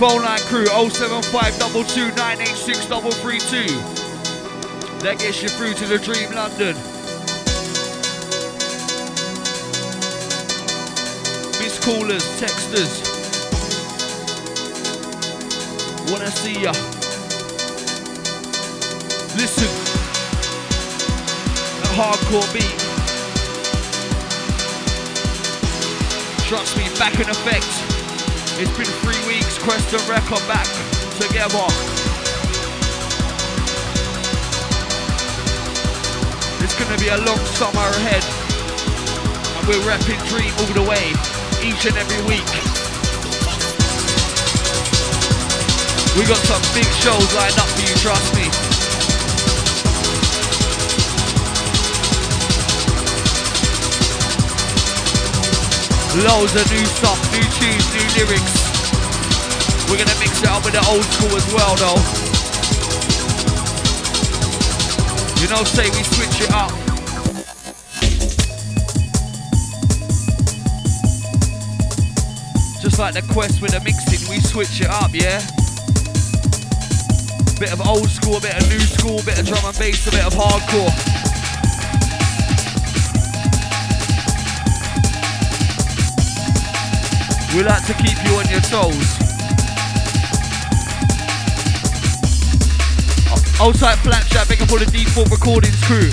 Phone 0.00 0.22
line 0.22 0.40
crew 0.48 0.64
075 0.64 1.58
986 1.58 2.86
That 5.02 5.18
gets 5.18 5.42
you 5.42 5.50
through 5.50 5.74
to 5.74 5.84
the 5.84 5.98
Dream 5.98 6.32
London. 6.32 6.74
Miss 11.60 11.78
callers, 11.84 12.24
texters. 12.40 13.04
Wanna 16.10 16.30
see 16.30 16.62
ya. 16.62 16.72
Listen. 19.36 19.68
That 21.76 21.92
hardcore 21.92 22.48
beat. 22.54 22.80
Trust 26.48 26.78
me, 26.78 26.88
back 26.98 27.20
in 27.20 27.28
effect. 27.28 27.90
It's 28.62 28.76
been 28.76 28.84
three 29.00 29.16
weeks, 29.26 29.29
Quest 29.62 29.92
and 29.92 30.08
Rec 30.08 30.24
are 30.32 30.48
back 30.48 30.64
together. 31.20 31.66
It's 36.64 36.74
gonna 36.80 36.96
be 36.96 37.08
a 37.08 37.18
long 37.18 37.38
summer 37.60 37.84
ahead. 38.00 38.24
And 39.58 39.68
we're 39.68 39.84
repping 39.84 40.16
Dream 40.28 40.52
all 40.60 40.72
the 40.72 40.88
way, 40.88 41.12
each 41.60 41.84
and 41.84 41.96
every 41.98 42.24
week. 42.24 42.48
We 46.16 46.24
got 46.24 46.40
some 46.48 46.62
big 46.72 46.88
shows 47.04 47.28
lined 47.36 47.58
up 47.60 47.68
for 47.68 47.82
you, 47.84 47.94
trust 48.00 48.34
me. 48.34 48.48
Loads 56.24 56.56
of 56.56 56.70
new 56.72 56.86
stuff, 56.86 57.20
new 57.30 57.44
tunes, 57.60 57.94
new 57.94 58.24
lyrics. 58.24 58.69
We're 59.90 59.98
gonna 59.98 60.20
mix 60.20 60.40
it 60.40 60.48
up 60.48 60.64
with 60.64 60.72
the 60.72 60.86
old 60.86 61.02
school 61.02 61.34
as 61.34 61.52
well 61.52 61.74
though. 61.74 61.98
You 65.42 65.48
know, 65.50 65.64
say 65.64 65.90
we 65.90 66.04
switch 66.04 66.46
it 66.46 66.52
up. 66.52 66.70
Just 72.80 73.00
like 73.00 73.14
the 73.14 73.22
quest 73.32 73.60
with 73.60 73.72
the 73.72 73.80
mixing, 73.80 74.30
we 74.30 74.38
switch 74.38 74.80
it 74.80 74.86
up, 74.86 75.10
yeah? 75.12 75.40
Bit 77.58 77.72
of 77.72 77.84
old 77.84 78.08
school, 78.08 78.36
a 78.36 78.40
bit 78.40 78.54
of 78.54 78.68
new 78.70 78.78
school, 78.78 79.18
a 79.18 79.24
bit 79.24 79.40
of 79.40 79.46
drum 79.46 79.64
and 79.64 79.76
bass, 79.76 80.06
a 80.06 80.10
bit 80.12 80.24
of 80.24 80.34
hardcore. 80.34 80.94
We 87.56 87.64
like 87.64 87.84
to 87.86 87.94
keep 87.94 88.16
you 88.24 88.36
on 88.36 88.48
your 88.48 88.60
toes. 88.60 89.29
Outside 93.60 93.98
Flapchat, 93.98 94.48
big 94.48 94.62
up 94.62 94.72
all 94.72 94.78
the 94.78 94.86
default 94.86 95.30
recordings 95.30 95.76
crew. 95.84 96.08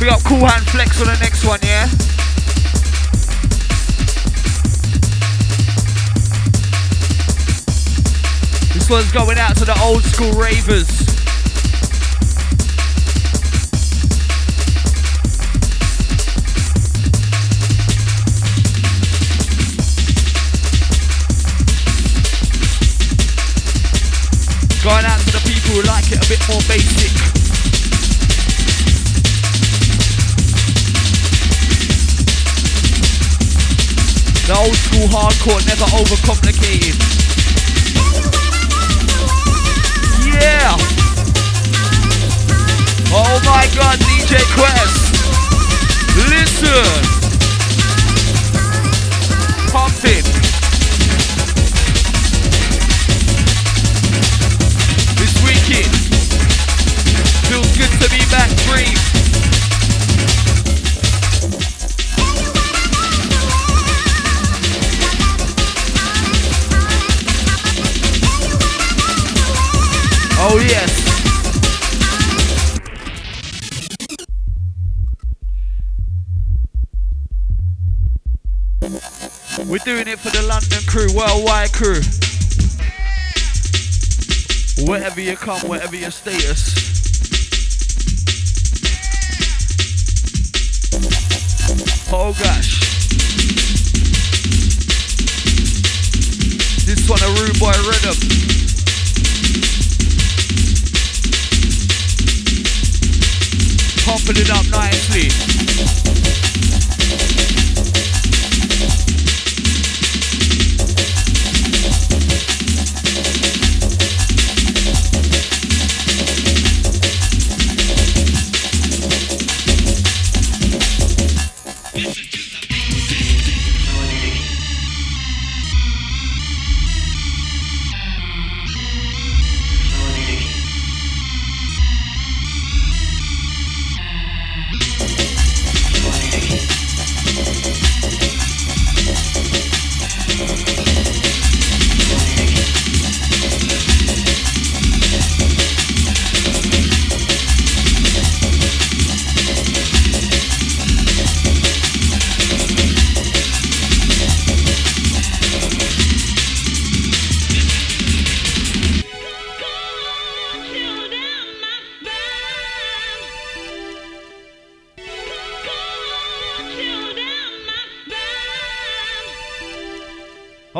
We 0.00 0.06
got 0.06 0.24
Cool 0.24 0.46
Hand 0.46 0.66
Flex 0.68 0.98
on 1.02 1.08
the 1.08 1.18
next 1.20 1.44
one, 1.44 1.60
yeah? 1.62 1.86
This 8.72 8.88
one's 8.88 9.12
going 9.12 9.36
out 9.36 9.56
to 9.58 9.66
the 9.66 9.78
old 9.82 10.02
school 10.04 10.32
ravers. 10.32 11.07
Who 25.78 25.84
like 25.86 26.10
it 26.10 26.18
a 26.18 26.28
bit 26.28 26.40
more 26.48 26.60
basic. 26.66 27.12
The 34.46 34.54
old 34.56 34.74
school 34.74 35.06
hardcore, 35.06 35.62
never 35.66 35.84
overcomplicated. 35.94 36.96
Yeah! 40.26 40.74
Oh 43.12 43.40
my 43.44 43.68
god, 43.76 43.98
DJ 44.00 44.42
Quest! 44.54 45.14
Listen! 46.30 47.17
Oh 70.50 70.60
yes! 70.60 70.88
We're 79.68 79.78
doing 79.78 80.08
it 80.08 80.18
for 80.18 80.30
the 80.30 80.42
London 80.46 80.78
crew, 80.86 81.08
worldwide 81.14 81.72
crew. 81.72 82.00
Wherever 84.86 85.20
you 85.20 85.36
come, 85.36 85.68
whatever 85.68 85.96
your 85.96 86.12
status. 86.12 86.87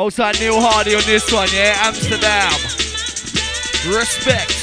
Outside 0.09 0.39
Neil 0.39 0.59
Hardy 0.59 0.95
on 0.95 1.03
this 1.05 1.31
one, 1.31 1.47
yeah? 1.53 1.77
Amsterdam. 1.85 2.51
Respect. 3.95 4.58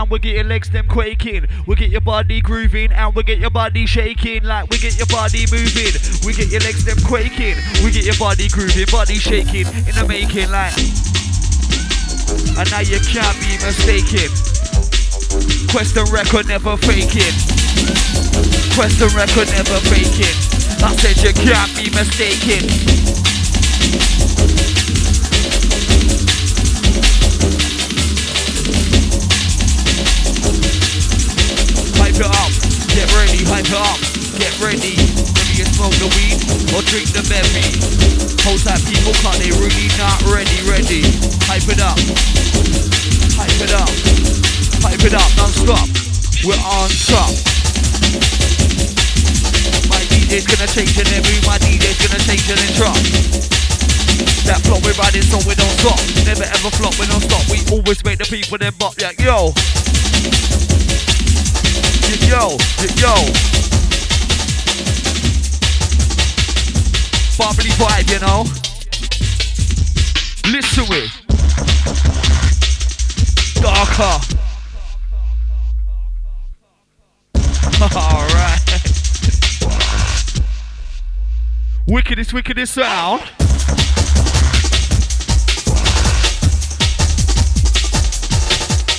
And 0.00 0.10
we 0.10 0.18
get 0.18 0.34
your 0.34 0.44
legs 0.44 0.70
them 0.70 0.86
quaking. 0.88 1.46
We 1.66 1.76
get 1.76 1.90
your 1.90 2.00
body 2.00 2.40
grooving 2.40 2.90
and 2.92 3.14
we 3.14 3.22
get 3.22 3.38
your 3.38 3.50
body 3.50 3.84
shaking. 3.84 4.44
Like 4.44 4.70
we 4.70 4.78
get 4.78 4.96
your 4.96 5.06
body 5.06 5.44
moving. 5.52 5.92
We 6.24 6.32
get 6.32 6.48
your 6.48 6.60
legs 6.60 6.84
them 6.84 6.96
quaking. 7.04 7.56
We 7.84 7.90
get 7.90 8.04
your 8.04 8.16
body 8.16 8.48
grooving, 8.48 8.86
body 8.90 9.16
shaking 9.16 9.66
in 9.68 9.92
the 9.92 10.06
making. 10.08 10.50
Like, 10.50 10.72
and 12.56 12.70
now 12.70 12.80
you 12.80 12.98
can't 13.04 13.36
be 13.44 13.60
mistaken. 13.60 14.32
Question 15.68 16.04
record 16.08 16.48
never 16.48 16.76
faking. 16.78 17.34
Question 18.72 19.08
record 19.12 19.48
never 19.52 19.80
faking. 19.92 20.36
I 20.80 20.96
said 20.96 21.20
you 21.20 21.32
can't 21.44 21.76
be 21.76 21.90
mistaken. 21.92 22.99
Ready. 34.70 34.94
Whether 35.34 35.54
you 35.58 35.66
smoke 35.74 35.94
the 35.98 36.06
weed 36.14 36.38
or 36.70 36.82
drink 36.86 37.10
the 37.10 37.26
bevy. 37.26 37.66
Hold 38.46 38.62
tight 38.62 38.78
people 38.86 39.10
cause 39.18 39.34
they 39.42 39.50
really 39.58 39.90
not 39.98 40.22
ready, 40.30 40.54
ready. 40.62 41.02
Hype 41.50 41.66
it 41.66 41.82
up, 41.82 41.98
hype 43.34 43.58
it 43.58 43.74
up, 43.74 43.90
hype 44.78 45.02
it 45.02 45.14
up 45.14 45.26
non-stop. 45.34 45.86
We're 46.46 46.62
on 46.62 46.86
top. 47.10 47.34
My 49.90 49.98
DJ's 50.06 50.46
gonna 50.46 50.70
change 50.70 50.94
and 51.02 51.10
move, 51.18 51.42
my 51.42 51.58
DJ's 51.58 51.98
gonna 52.06 52.22
change 52.22 52.46
and 52.46 52.62
drop. 52.78 52.94
That 54.46 54.62
flop 54.62 54.86
we're 54.86 54.94
riding 55.02 55.26
so 55.26 55.42
we 55.50 55.58
don't 55.58 55.74
stop. 55.82 55.98
Never 56.22 56.46
ever 56.46 56.70
flop, 56.78 56.94
we 57.02 57.10
don't 57.10 57.22
stop. 57.26 57.42
We 57.50 57.58
always 57.74 58.04
make 58.06 58.22
the 58.22 58.28
people 58.30 58.56
then 58.58 58.72
bop 58.78 58.94
like 59.02 59.18
yo. 59.18 59.50
Yo, 62.30 62.54
yo. 63.02 63.59
Bubbly 67.40 67.70
vibe, 67.80 68.12
you 68.12 68.20
know. 68.20 68.44
Listen 70.52 70.84
to 70.84 70.92
it. 70.92 71.10
Darker. 73.62 74.20
Alright. 77.96 78.60
Wickedest, 81.86 82.34
wickedest 82.34 82.74
sound. 82.74 83.22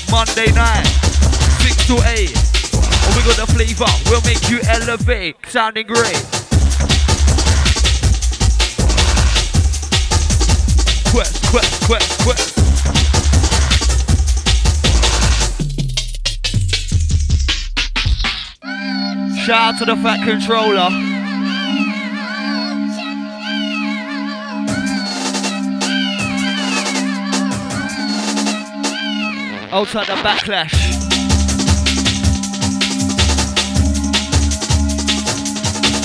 Monday 0.10 0.52
night, 0.54 0.88
6 1.62 1.86
to 1.86 1.94
8. 1.94 2.36
And 3.06 3.16
we 3.16 3.22
got 3.22 3.38
the 3.38 3.46
flavor, 3.54 3.86
we'll 4.10 4.22
make 4.22 4.50
you 4.50 4.60
elevate, 4.68 5.36
sounding 5.48 5.86
great. 5.86 6.41
Shout 19.44 19.74
out 19.74 19.80
to 19.80 19.86
the 19.86 19.98
fat 19.98 20.24
controller. 20.24 20.88
Outside 29.74 30.08
the 30.08 30.14
backlash. 30.24 30.72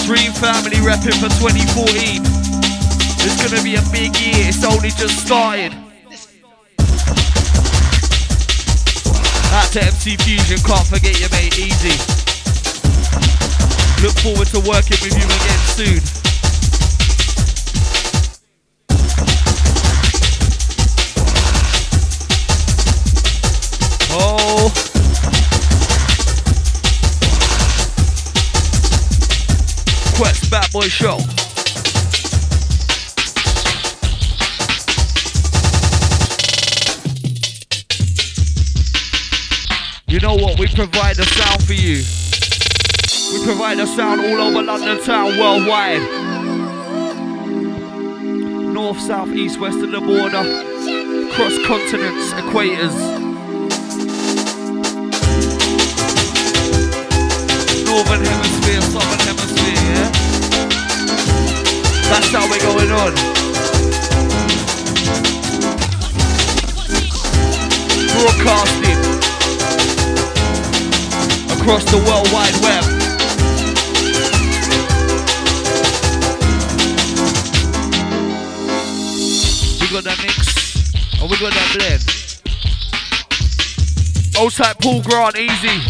Dream 0.07 0.32
Family 0.32 0.76
repping 0.78 1.14
for 1.20 1.28
2014. 1.38 2.36
It's 3.28 3.42
gonna 3.42 3.60
be 3.64 3.74
a 3.74 3.82
big 3.90 4.16
year, 4.20 4.46
it's 4.46 4.62
only 4.62 4.90
just 4.90 5.26
started. 5.26 5.72
Out 9.52 9.72
to 9.72 9.82
MC 9.82 10.16
Fusion, 10.18 10.58
can't 10.58 10.86
forget 10.86 11.18
you, 11.18 11.26
mate, 11.32 11.58
easy. 11.58 11.98
Look 14.00 14.16
forward 14.20 14.46
to 14.54 14.60
working 14.60 14.98
with 15.02 15.18
you 15.18 15.26
again 15.26 15.58
soon. 15.74 16.00
Oh. 24.12 24.70
Quest 30.16 30.48
Bad 30.48 30.70
Show. 30.88 31.45
What? 40.37 40.59
We 40.59 40.66
provide 40.68 41.16
the 41.16 41.24
sound 41.24 41.64
for 41.64 41.72
you. 41.72 42.03
We 43.32 43.45
provide 43.45 43.78
the 43.78 43.87
sound 43.87 44.20
all 44.20 44.41
over 44.41 44.62
London 44.62 45.03
town, 45.03 45.39
worldwide. 45.39 46.03
North, 48.72 49.01
south, 49.01 49.28
east, 49.30 49.59
west 49.59 49.78
of 49.78 49.91
the 49.91 50.01
border. 50.01 50.45
Cross 51.32 51.59
continents, 51.66 52.32
equators. 52.34 52.95
Northern 57.87 58.24
hemisphere, 58.24 58.82
southern 58.82 59.20
hemisphere, 59.26 59.80
yeah? 59.89 60.11
That's 62.11 62.30
how 62.30 62.49
we're 62.51 62.61
going 62.61 62.93
on. 62.93 63.12
Broadcasting 68.12 68.86
across 71.66 71.84
the 71.90 71.96
world 71.96 72.30
wide 72.32 72.54
web. 72.62 72.84
We 79.80 79.88
got 79.90 80.04
that 80.04 80.18
mix, 80.22 80.36
and 81.20 81.28
we 81.28 81.36
got 81.38 81.52
that 81.52 81.68
blend. 81.74 82.02
Old 84.38 84.52
type 84.52 84.78
Paul 84.78 85.02
Grant, 85.02 85.36
easy. 85.36 85.80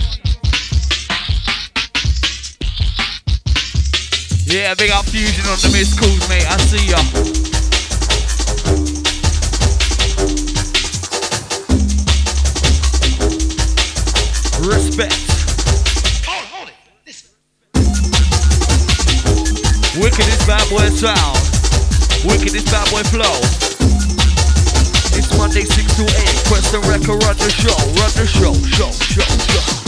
Yeah, 4.47 4.73
big 4.77 4.93
up 4.93 5.05
Fusion 5.05 5.45
on 5.45 5.59
the 5.61 5.69
missed 5.77 5.99
calls, 6.01 6.27
mate. 6.31 6.47
I 6.49 6.57
see 6.57 6.87
ya. 6.89 6.97
Respect. 14.67 15.26
Wickedest 20.17 20.47
bad 20.47 20.71
boy 20.71 20.89
sound. 20.97 21.37
Wickedest 22.25 22.73
bad 22.73 22.91
boy 22.91 23.03
flow. 23.03 23.37
It's 25.13 25.37
Monday 25.37 25.61
6 25.61 25.97
to 25.97 26.05
8. 26.05 26.09
Press 26.49 26.73
the 26.73 26.81
record, 26.89 27.23
run 27.23 27.37
the 27.37 27.51
show. 27.51 27.77
Run 28.01 28.11
the 28.17 28.27
show, 28.27 28.55
show, 28.55 28.91
show, 28.93 29.21
show. 29.21 29.86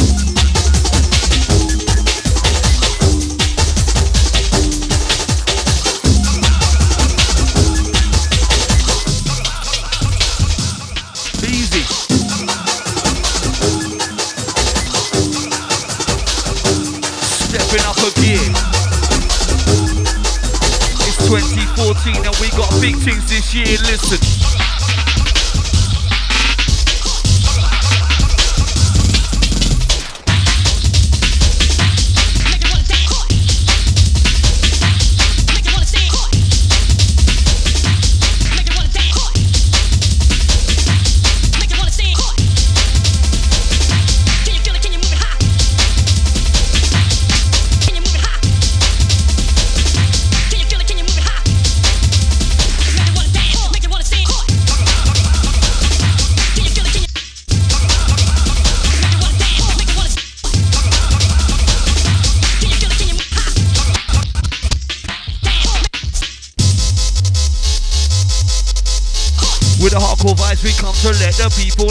2014 22.15 22.27
and 22.27 22.37
we 22.41 22.49
got 22.57 22.71
big 22.81 22.97
things 22.97 23.29
this 23.29 23.55
year. 23.55 23.67
Listen. 23.67 24.58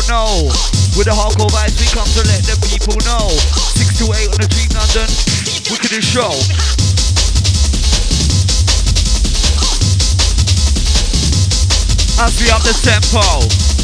Know. 0.07 0.47
With 0.95 1.05
the 1.05 1.13
hardcore 1.13 1.51
vibes, 1.51 1.79
we 1.79 1.85
come 1.91 2.07
to 2.15 2.23
let 2.27 2.43
the 2.43 2.55
people 2.67 2.95
know. 3.05 3.29
Six 3.75 3.97
to 3.99 4.05
eight 4.15 4.31
on 4.31 4.39
the 4.39 4.47
Dream 4.47 4.71
London, 4.73 5.07
wickedest 5.69 6.07
show. 6.07 6.31
As 12.19 12.33
we 12.41 12.49
up 12.49 12.63
the 12.63 12.73
tempo. 12.81 13.76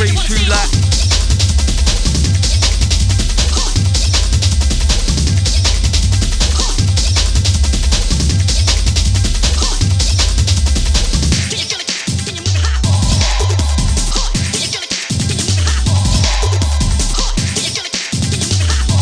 You. 0.00 0.06
I 0.06 0.16
just 0.16 0.16
raise 0.16 0.22
through 0.26 0.48
like. 0.48 0.70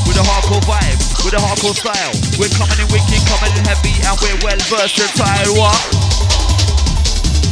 With 0.06 0.16
a 0.16 0.22
hardcore 0.22 0.62
vibe, 0.66 1.24
with 1.24 1.34
a 1.34 1.38
hardcore 1.38 1.74
style. 1.76 2.12
We're 2.38 2.48
coming 2.56 2.78
in 2.80 2.88
wicked, 2.90 3.22
coming 3.28 3.56
in 3.56 3.64
heavy, 3.64 3.94
and 4.06 4.18
we're 4.20 4.38
well 4.42 4.58
versatile. 4.66 5.54
What? 5.54 5.78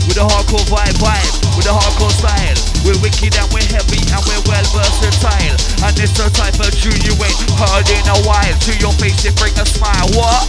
With 0.09 0.17
a 0.17 0.27
hardcore 0.27 0.67
vibe, 0.67 0.99
vibe 0.99 1.57
with 1.57 1.67
a 1.67 1.71
hardcore 1.71 2.11
style. 2.11 2.66
We're 2.85 2.99
wicked 3.01 3.37
and 3.39 3.49
we're 3.55 3.65
heavy 3.71 4.03
and 4.11 4.23
we're 4.27 4.43
well 4.51 4.67
versatile. 4.75 5.57
And 5.87 5.95
it's 5.97 6.17
the 6.19 6.29
type 6.35 6.59
of 6.59 6.73
tune 6.75 6.99
you 7.07 7.15
ain't 7.17 7.43
heard 7.55 7.89
in 7.89 8.05
a 8.11 8.19
while. 8.27 8.57
To 8.67 8.73
your 8.83 8.93
face 8.99 9.25
it 9.25 9.37
bring 9.37 9.55
a 9.59 9.67
smile. 9.67 10.09
What? 10.17 10.45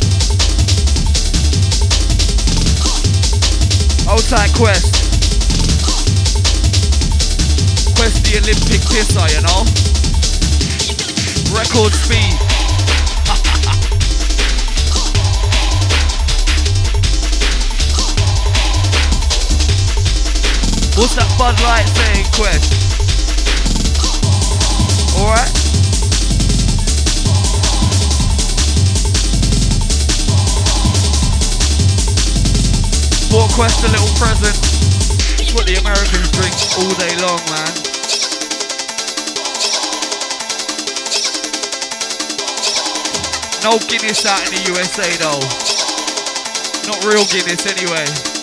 Outside 4.10 4.52
Quest. 4.56 4.98
Quest 7.96 8.24
the 8.24 8.40
Olympic 8.40 8.82
pisser, 8.88 9.28
you 9.36 9.42
know? 9.44 9.68
Record 11.54 11.94
speed. 11.94 12.47
What's 20.98 21.14
that 21.14 21.30
Bud 21.38 21.54
Light 21.62 21.86
saying, 21.93 22.26
Quest? 22.34 22.74
Alright? 25.14 25.45
Bought 33.30 33.54
Quest 33.54 33.86
a 33.86 33.93
little 33.93 34.10
present. 34.18 34.58
It's 35.38 35.54
what 35.54 35.70
the 35.70 35.78
Americans 35.78 36.34
drink 36.34 36.58
all 36.82 36.89
day 36.98 37.14
long, 37.22 37.45
man. 37.54 37.70
No 43.62 43.78
Guinness 43.86 44.26
out 44.26 44.41
in 44.50 44.58
the 44.58 44.64
USA 44.74 45.14
though. 45.22 45.45
Not 46.89 47.06
real 47.06 47.24
Guinness 47.30 47.70
anyway. 47.70 48.37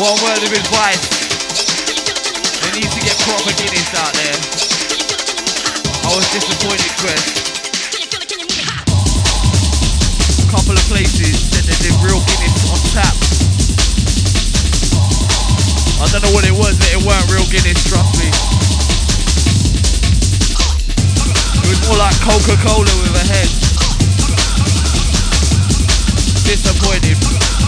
One 0.00 0.16
word 0.24 0.40
of 0.40 0.48
advice. 0.48 1.12
There 2.64 2.72
needs 2.72 2.88
to 2.88 3.04
get 3.04 3.12
proper 3.20 3.52
Guinness 3.52 3.92
out 4.00 4.08
there. 4.16 4.32
I 6.08 6.16
was 6.16 6.24
disappointed, 6.32 6.88
Chris. 6.96 7.20
A 10.40 10.48
couple 10.48 10.72
of 10.72 10.80
places 10.88 11.36
said 11.52 11.68
they 11.68 11.76
did 11.84 11.92
real 12.00 12.16
Guinness 12.16 12.64
on 12.72 12.80
tap. 12.96 13.12
I 16.00 16.08
don't 16.08 16.24
know 16.24 16.32
what 16.32 16.48
it 16.48 16.56
was, 16.56 16.80
but 16.80 16.88
it 16.96 17.04
weren't 17.04 17.28
real 17.28 17.44
Guinness, 17.52 17.84
trust 17.84 18.16
me. 18.16 18.32
It 21.60 21.68
was 21.76 21.80
more 21.84 22.00
like 22.00 22.16
Coca-Cola 22.24 22.88
with 23.04 23.20
a 23.20 23.26
head. 23.28 23.50
Disappointed. 26.48 27.20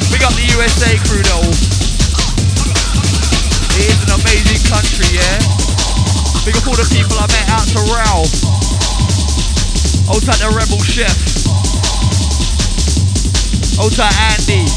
Big 0.08 0.24
up 0.24 0.32
the 0.32 0.48
USA 0.56 0.96
crew 1.04 1.20
though. 1.28 1.71
It 3.72 3.88
is 3.88 4.00
an 4.04 4.12
amazing 4.20 4.60
country, 4.68 5.08
yeah? 5.16 5.38
Big 6.44 6.56
up 6.60 6.68
all 6.68 6.76
the 6.76 6.84
people 6.92 7.16
I 7.16 7.24
met 7.32 7.48
out 7.48 7.64
to 7.72 7.80
Ralph. 7.88 8.32
Old 10.12 10.20
tight 10.26 10.42
the 10.44 10.52
Rebel 10.52 10.82
Chef. 10.84 11.16
Old 13.80 13.96
tight 13.96 14.12
Andy. 14.36 14.68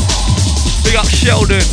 Big 0.87 0.95
up 0.95 1.09
Sheldon. 1.11 1.65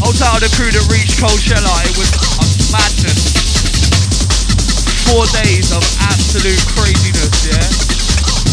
Old 0.00 0.16
tight 0.16 0.40
the 0.40 0.48
crew 0.56 0.72
that 0.72 0.86
reached 0.88 1.20
Coachella. 1.20 1.74
It 1.84 1.94
was 1.98 2.08
a 2.40 2.46
madness. 2.72 3.20
Four 5.10 5.26
days 5.44 5.74
of 5.76 5.84
absolute 6.08 6.62
craziness, 6.72 7.36
yeah? 7.44 7.66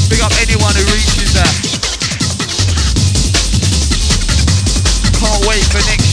Big 0.09 0.19
up 0.25 0.33
anyone 0.43 0.75
who 0.75 0.83
reaches 0.91 1.31
that. 1.37 1.55
Can't 5.21 5.45
wait 5.47 5.63
for 5.71 5.79
next 5.87 6.06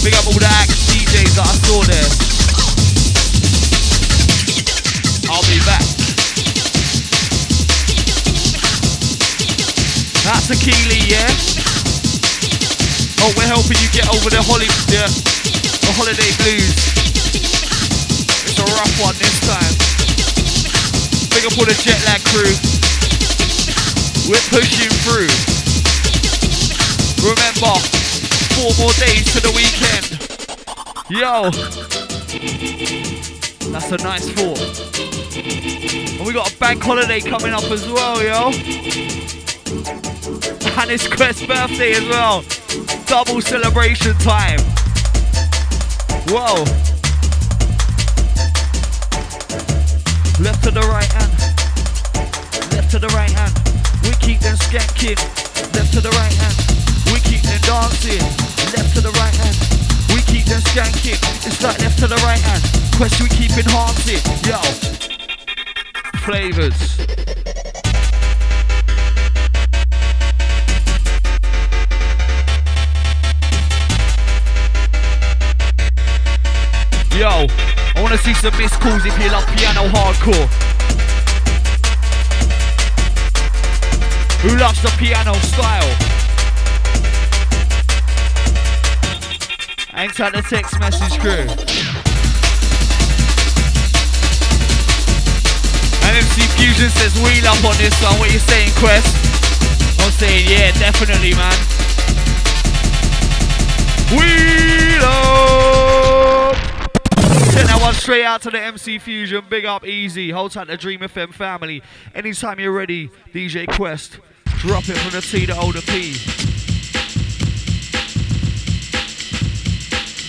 Big 0.00 0.16
up 0.16 0.24
all 0.24 0.32
the 0.32 0.48
acts, 0.48 0.88
DJs 0.88 1.36
that 1.36 1.44
I 1.44 1.54
saw 1.60 1.84
there. 1.84 2.08
I'll 5.28 5.44
be 5.44 5.60
back. 5.68 5.84
That's 10.24 10.48
a 10.48 10.56
Keeley, 10.56 11.04
yeah? 11.04 11.28
Oh, 13.20 13.28
we're 13.36 13.44
helping 13.44 13.76
you 13.76 13.92
get 13.92 14.08
over 14.08 14.32
the 14.32 14.40
holiday, 14.40 14.72
yeah, 14.88 15.04
the 15.84 15.92
holiday 15.92 16.32
blues. 16.40 16.72
It's 18.48 18.56
a 18.56 18.64
rough 18.72 18.94
one 19.04 19.12
this 19.20 19.36
time. 19.44 19.74
Big 21.28 21.44
up 21.44 21.60
all 21.60 21.68
the 21.68 21.76
jet 21.76 22.00
lag 22.08 22.24
crew. 22.32 22.56
We're 24.32 24.40
pushing 24.48 24.88
through. 25.04 25.28
Remember, 27.20 27.99
four 28.60 28.84
more 28.84 28.92
days 29.00 29.24
to 29.32 29.40
the 29.40 29.52
weekend. 29.56 30.20
Yo. 31.08 31.48
That's 33.72 33.90
a 33.90 33.96
nice 34.04 34.28
four. 34.36 34.54
And 36.18 36.26
we 36.26 36.34
got 36.34 36.52
a 36.52 36.58
bank 36.58 36.82
holiday 36.82 37.20
coming 37.20 37.54
up 37.54 37.64
as 37.70 37.88
well, 37.88 38.22
yo. 38.22 38.48
And 40.78 40.90
it's 40.90 41.08
Quest's 41.08 41.46
birthday 41.46 41.92
as 41.92 42.06
well. 42.08 42.44
Double 43.06 43.40
celebration 43.40 44.12
time. 44.18 44.60
Whoa. 46.28 46.64
Left 50.44 50.62
to 50.64 50.70
the 50.70 50.86
right 50.92 51.12
hand. 51.12 51.32
Left 52.72 52.90
to 52.90 52.98
the 52.98 53.08
right 53.08 53.30
hand. 53.30 53.54
We 54.02 54.10
keep 54.20 54.40
them 54.40 54.56
skanking. 54.56 55.16
Left 55.74 55.94
to 55.94 56.00
the 56.02 56.10
right 56.10 56.32
hand. 56.34 56.56
We 57.06 57.20
keep 57.20 57.40
them 57.42 57.60
dancing 57.62 58.49
left 58.76 58.94
to 58.94 59.00
the 59.00 59.10
right 59.12 59.34
hand. 59.34 59.56
We 60.14 60.22
keep 60.22 60.44
them 60.46 60.60
skanking. 60.60 61.18
It's 61.46 61.62
like 61.62 61.78
left 61.80 61.98
to 62.00 62.06
the 62.06 62.20
right 62.26 62.40
hand. 62.40 62.62
Quest 62.96 63.20
we 63.20 63.28
keep 63.28 63.52
enhancing. 63.56 64.20
Yo. 64.44 64.60
Flavors. 66.20 66.98
Yo, 77.16 77.46
I 77.96 78.00
wanna 78.00 78.16
see 78.16 78.32
some 78.34 78.56
missed 78.56 78.80
calls 78.80 79.04
if 79.04 79.18
you 79.18 79.28
love 79.30 79.46
piano 79.56 79.88
hardcore. 79.88 80.48
Who 84.40 84.56
loves 84.56 84.80
the 84.80 84.88
piano 84.98 85.34
style? 85.34 86.09
Hang 90.00 90.08
tight 90.08 90.32
the 90.32 90.40
text 90.40 90.80
message 90.80 91.20
crew. 91.20 91.44
MC 96.08 96.40
Fusion 96.56 96.88
says 96.88 97.14
wheel 97.16 97.46
up 97.46 97.62
on 97.66 97.76
this 97.76 98.02
one. 98.02 98.18
What 98.18 98.32
you 98.32 98.38
saying, 98.38 98.70
Quest? 98.76 99.14
I'm 100.00 100.10
saying 100.12 100.48
yeah, 100.48 100.72
definitely, 100.78 101.34
man. 101.34 101.52
Wheel 104.16 105.04
up! 105.04 106.56
Send 107.52 107.68
that 107.68 107.78
one 107.82 107.92
straight 107.92 108.24
out 108.24 108.40
to 108.40 108.50
the 108.50 108.58
MC 108.58 108.98
Fusion. 108.98 109.44
Big 109.50 109.66
up, 109.66 109.86
easy. 109.86 110.30
Hold 110.30 110.52
tight 110.52 110.68
to 110.68 110.78
Dream 110.78 111.00
FM 111.00 111.34
family. 111.34 111.82
Anytime 112.14 112.58
you're 112.58 112.72
ready, 112.72 113.10
DJ 113.34 113.70
Quest, 113.70 114.18
drop 114.46 114.88
it 114.88 114.96
from 114.96 115.10
the 115.10 115.20
T 115.20 115.44
to 115.44 115.54
O 115.58 115.72
to 115.72 115.82
P. 115.82 116.39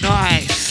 Nice. 0.01 0.61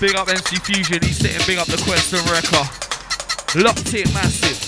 Big 0.00 0.16
up 0.16 0.28
MC 0.28 0.56
Fusion, 0.56 0.98
he's 1.02 1.18
sitting 1.18 1.46
big 1.46 1.58
up 1.58 1.66
the 1.66 1.80
Quest 1.84 2.12
and 2.12 2.28
Wrecker. 2.30 2.64
Locked 3.62 3.94
in 3.94 4.12
massive. 4.12 4.58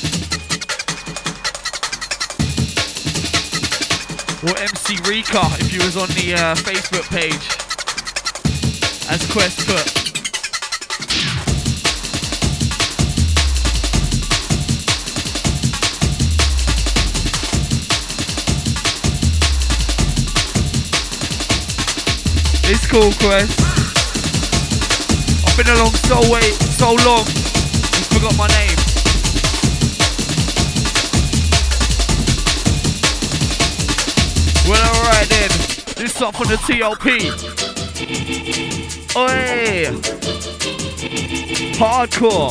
Or 4.44 4.56
MC 4.58 4.96
Rika 5.08 5.42
if 5.58 5.72
you 5.72 5.84
was 5.84 5.96
on 5.96 6.08
the 6.08 6.34
uh, 6.34 6.54
Facebook 6.54 7.08
page. 7.10 7.48
As 9.10 9.30
Quest 9.32 9.66
put. 9.66 10.05
It's 22.68 22.84
cool, 22.88 23.12
Quest. 23.20 23.60
I've 25.46 25.56
been 25.56 25.68
along 25.76 25.94
so 25.94 26.18
wait, 26.32 26.52
so 26.74 26.94
long. 27.06 27.24
You 27.24 28.04
forgot 28.10 28.36
my 28.36 28.48
name. 28.48 28.76
Well, 34.68 34.96
alright 34.96 35.28
then. 35.28 35.50
This 35.94 36.20
up 36.20 36.40
on 36.40 36.48
the 36.48 36.56
TLP. 36.56 37.30
Oi! 39.16 39.86
Hardcore. 41.78 42.50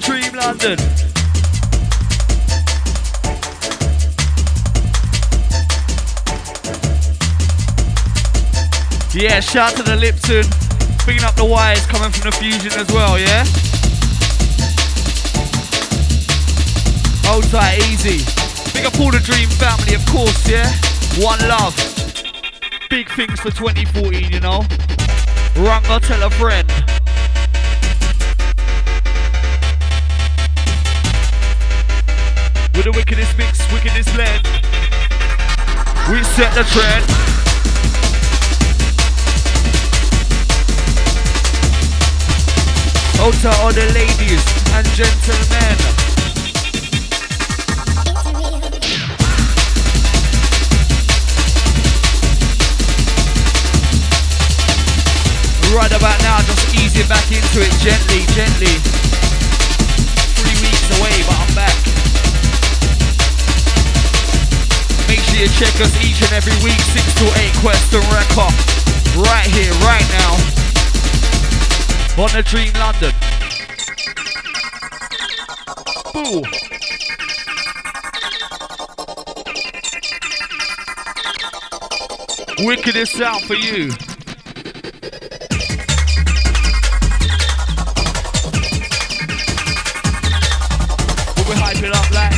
Dream 0.00 0.34
London. 0.34 1.13
Yeah, 9.14 9.38
shout 9.38 9.76
to 9.76 9.84
the 9.84 9.94
Lipton. 9.94 10.42
Picking 11.06 11.22
up 11.22 11.36
the 11.36 11.44
wires 11.44 11.86
coming 11.86 12.10
from 12.10 12.28
the 12.28 12.36
Fusion 12.36 12.72
as 12.74 12.90
well, 12.90 13.16
yeah? 13.16 13.44
Hold 17.22 17.44
tight, 17.44 17.78
easy. 17.86 18.26
Big 18.74 18.84
up 18.84 18.98
all 18.98 19.12
the 19.12 19.20
Dream 19.20 19.48
family, 19.50 19.94
of 19.94 20.04
course, 20.06 20.48
yeah? 20.50 20.66
One 21.22 21.38
love. 21.46 21.76
Big 22.90 23.08
things 23.10 23.38
for 23.38 23.52
2014, 23.52 24.32
you 24.32 24.40
know? 24.40 24.62
Runga, 25.62 26.00
tell 26.02 26.24
a 26.24 26.30
friend. 26.30 26.66
With 32.74 32.84
the 32.84 32.92
wickedest 32.92 33.38
mix, 33.38 33.62
wickedest 33.72 34.12
blend. 34.12 34.42
We 36.10 36.24
set 36.34 36.52
the 36.56 36.64
trend. 36.74 37.23
Out 43.20 43.32
to 43.40 43.48
all 43.62 43.72
the 43.72 43.86
ladies 43.94 44.42
and 44.74 44.86
gentlemen. 44.92 45.76
Right 55.74 55.90
about 55.90 56.18
now, 56.22 56.38
just 56.42 56.74
ease 56.74 56.96
it 56.98 57.08
back 57.08 57.30
into 57.30 57.62
it 57.62 57.72
gently, 57.82 58.26
gently. 58.34 58.74
Three 60.38 60.58
weeks 60.62 60.86
away, 60.98 61.14
but 61.26 61.36
I'm 61.38 61.54
back. 61.54 61.76
Make 65.08 65.20
sure 65.20 65.40
you 65.40 65.48
check 65.54 65.74
us 65.80 65.94
each 66.02 66.22
and 66.22 66.32
every 66.32 66.54
week, 66.62 66.80
6 66.80 67.14
to 67.20 67.26
8 67.26 67.52
Quest 67.62 67.94
and 67.94 68.06
Record. 68.12 68.54
Right 69.16 69.46
here, 69.46 69.72
right 69.82 70.06
now. 70.18 70.63
On 72.16 72.30
the 72.30 72.44
Dream 72.44 72.72
London. 72.74 73.12
Boo. 76.14 76.42
Wickedest 82.64 83.14
sound 83.14 83.42
for 83.46 83.54
you. 83.54 83.90
What 91.34 91.48
we 91.48 91.56
hype 91.56 91.82
it 91.82 91.90
up 91.90 92.10
like? 92.12 92.32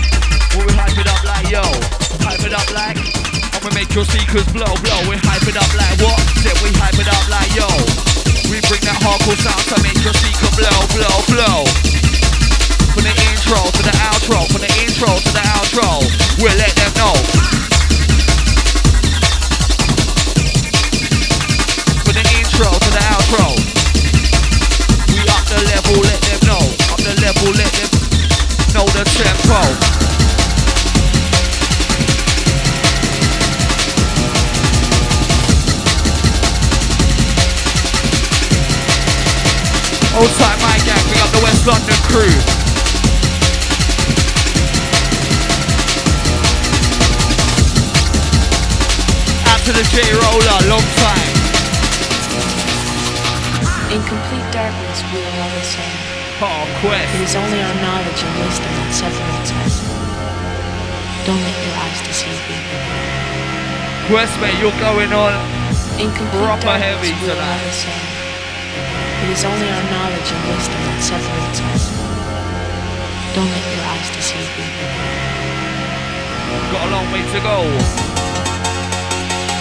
What 0.56 0.66
we 0.66 0.72
hype 0.72 0.96
it 0.96 1.06
up 1.06 1.22
like? 1.22 1.50
Yo, 1.50 1.60
hype 2.24 2.40
it 2.40 2.54
up 2.54 2.72
like? 2.72 2.96
I'ma 3.54 3.74
make 3.74 3.94
your 3.94 4.06
speakers 4.06 4.50
blow, 4.54 4.74
blow. 4.80 5.10
We 5.10 5.16
hype 5.20 5.46
it 5.46 5.56
up 5.58 5.68
like 5.76 6.00
what? 6.00 6.18
Then 6.42 6.56
we 6.64 6.72
hype 6.78 6.98
it 6.98 7.08
up 7.08 7.28
like 7.28 7.54
yo. 7.54 8.05
We 8.56 8.64
bring 8.72 8.80
that 8.88 8.96
hardcore 9.04 9.36
sound 9.36 9.60
to 9.68 9.76
make 9.84 10.00
your 10.00 10.16
speaker 10.16 10.48
blow, 10.56 10.80
blow, 10.96 11.16
blow. 11.28 11.68
From 12.96 13.04
the 13.04 13.12
intro 13.28 13.60
to 13.60 13.82
the 13.84 13.92
outro, 14.08 14.48
from 14.48 14.64
the 14.64 14.72
intro 14.80 15.12
to 15.12 15.30
the 15.36 15.44
outro, 15.44 16.00
we'll 16.40 16.56
let 16.56 16.72
them 16.72 16.88
know. 16.96 17.12
From 22.00 22.16
the 22.16 22.24
intro 22.32 22.72
to 22.72 22.90
the 22.96 23.04
outro, 23.12 23.60
we 25.12 25.20
up 25.28 25.44
the 25.52 25.60
level, 25.68 26.00
let 26.08 26.20
them 26.24 26.40
know. 26.48 26.64
Up 26.96 27.00
the 27.04 27.12
level, 27.20 27.52
let 27.60 27.68
them 27.76 27.92
know 28.72 28.88
the 28.96 29.04
tempo. 29.04 29.65
Old 40.26 40.34
time 40.42 40.58
my 40.58 40.74
gang, 40.82 40.98
bring 41.06 41.22
up 41.22 41.30
the 41.30 41.38
West 41.38 41.62
London 41.70 41.94
crew. 42.10 42.34
Out 49.46 49.62
to 49.62 49.70
the 49.70 49.86
J 49.86 50.02
Roller, 50.18 50.58
long 50.66 50.82
time. 50.98 51.30
In 53.94 54.02
complete 54.02 54.50
darkness, 54.50 54.98
we 55.14 55.22
will 55.22 55.38
always 55.46 55.68
say, 55.70 55.90
Oh, 56.42 56.66
Quest. 56.82 57.06
is 57.22 57.36
only 57.38 57.62
our 57.62 57.76
knowledge 57.78 58.18
and 58.26 58.34
wisdom 58.42 58.72
that 58.82 58.90
separates 58.98 59.54
us. 59.62 59.74
Don't 61.22 61.38
let 61.38 61.54
your 61.54 61.76
eyes 61.86 62.02
deceive 62.02 62.42
you. 62.50 62.58
Quest, 64.10 64.34
mate, 64.42 64.58
you're 64.58 64.74
going 64.82 65.12
on. 65.14 65.38
In 66.02 66.10
complete 66.10 66.42
Proper 66.42 66.66
darkness, 66.66 66.82
heavy 66.82 67.14
tonight. 67.22 68.15
It 69.26 69.34
is 69.34 69.42
only 69.42 69.66
our 69.66 69.86
knowledge 69.90 70.30
and 70.30 70.42
wisdom 70.54 70.80
that 70.86 71.02
separates 71.02 71.58
us. 71.58 71.90
Don't 73.34 73.50
let 73.50 73.66
your 73.74 73.82
eyes 73.90 74.06
deceive 74.14 74.46
you. 74.54 74.70
Got 76.70 76.86
a 76.86 76.90
long 76.94 77.10
way 77.10 77.26
to 77.34 77.40
go. 77.42 77.66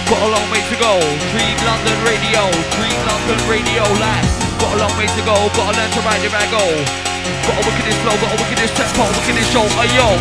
Got 0.06 0.22
a 0.22 0.30
long 0.38 0.48
way 0.54 0.62
to 0.70 0.76
go. 0.78 1.02
Dream 1.34 1.58
London 1.66 1.98
Radio, 2.06 2.46
Dream 2.78 3.00
London 3.10 3.42
Radio 3.50 3.82
live. 3.98 4.30
Got 4.62 4.70
a 4.70 4.78
long 4.86 4.94
way 5.02 5.10
to 5.10 5.22
go. 5.26 5.34
Gotta 5.58 5.74
learn 5.82 5.90
to 5.98 6.02
ride 6.06 6.22
your 6.22 6.30
go. 6.54 6.62
Got 7.50 7.58
a 7.58 7.64
wickedest 7.66 7.98
flow, 8.06 8.14
got 8.22 8.32
a 8.32 8.38
wickedest 8.38 8.78
tempo, 8.78 9.10
wickedest 9.18 9.50
show. 9.50 9.66
Ayo. 9.82 10.14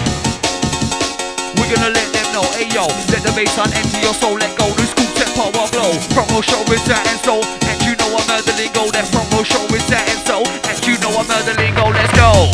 We're 1.60 1.68
gonna 1.68 1.92
let 1.92 2.08
them 2.16 2.32
know, 2.32 2.48
ayo. 2.56 2.88
Let 3.12 3.20
the 3.20 3.32
bassline 3.36 3.76
enter 3.76 4.00
your 4.00 4.16
soul, 4.16 4.40
let 4.40 4.56
go. 4.56 4.72
New 4.72 4.88
school 4.88 5.12
tempo 5.20 5.52
will 5.52 5.68
blow. 5.68 5.92
Promo 6.16 6.40
show 6.40 6.64
is 6.72 6.80
that 6.88 7.04
and 7.12 7.20
so. 7.20 7.63
Know 8.04 8.18
I'm 8.18 8.26
murdering 8.26 8.72
go. 8.72 8.90
That 8.90 9.08
promo 9.08 9.40
show 9.46 9.64
is 9.74 9.86
that 9.88 10.04
and 10.12 10.20
so. 10.28 10.44
And 10.44 10.76
you 10.84 10.98
know 11.00 11.16
I'm 11.16 11.26
murdering 11.26 11.74
go. 11.74 11.88
Let's 11.88 12.12
go. 12.12 12.52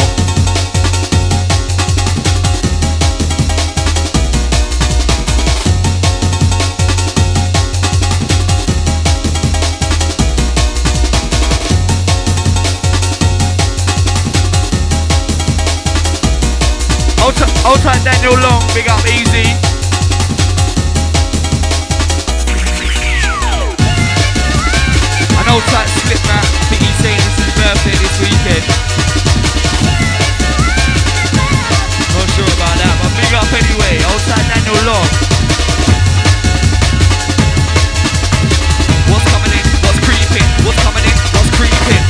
Hold 17.63 17.81
tight, 17.81 18.03
Daniel 18.05 18.39
Long, 18.41 18.63
big 18.75 18.89
up 18.89 19.05
easy. 19.07 19.80
old 25.51 25.63
tight 25.75 25.89
slip 25.91 26.23
man, 26.31 26.45
Think 26.71 26.83
he's 26.83 26.99
saying 27.03 27.19
it's 27.19 27.39
his 27.43 27.53
birthday 27.59 27.97
this 27.99 28.17
weekend. 28.23 28.65
Not 32.15 32.29
sure 32.35 32.51
about 32.55 32.75
that, 32.79 32.95
but 33.03 33.11
big 33.19 33.33
up 33.35 33.51
anyway, 33.51 33.95
old 34.07 34.23
tight 34.31 34.47
Daniel 34.47 34.79
Long. 34.87 35.09
What's 39.11 39.27
coming 39.35 39.53
in? 39.59 39.65
What's 39.83 40.01
creeping? 40.07 40.49
What's 40.63 40.79
coming 40.87 41.05
in? 41.05 41.17
What's 41.35 41.51
creeping? 41.59 42.10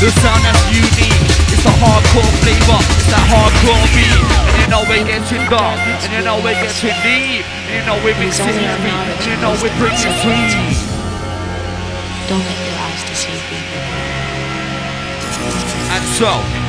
The 0.00 0.08
sound 0.24 0.40
that's 0.40 0.64
unique 0.72 1.28
It's 1.52 1.60
a 1.68 1.74
hardcore 1.76 2.32
flavor. 2.40 2.80
It's 2.96 3.12
that 3.12 3.20
hardcore 3.28 3.84
beat. 3.92 4.16
And 4.48 4.56
you 4.56 4.68
know 4.72 4.80
we're 4.88 5.04
getting 5.04 5.44
dark. 5.52 5.76
And 5.76 6.08
you 6.08 6.24
know 6.24 6.40
we're 6.40 6.56
getting 6.56 6.96
deep. 7.04 7.44
And 7.44 7.72
you 7.76 7.84
know 7.84 8.00
we're 8.00 8.16
mixing 8.16 8.48
And 8.48 9.20
you 9.28 9.36
know 9.44 9.52
we're 9.60 9.76
bringing 9.76 10.16
sweet. 10.24 10.56
Don't 12.32 12.40
let 12.40 12.60
your 12.64 12.80
eyes 12.80 13.02
deceive 13.12 13.44
you 13.52 13.60
And 15.92 16.04
so 16.16 16.59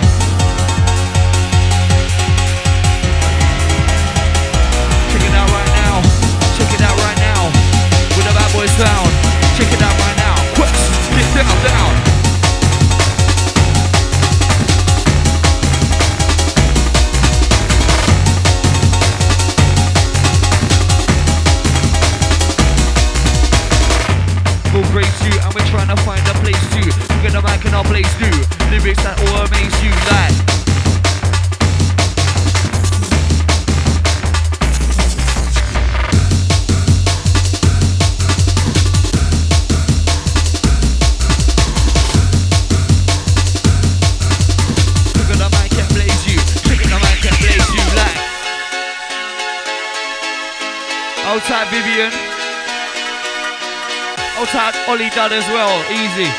easy. 55.91 56.29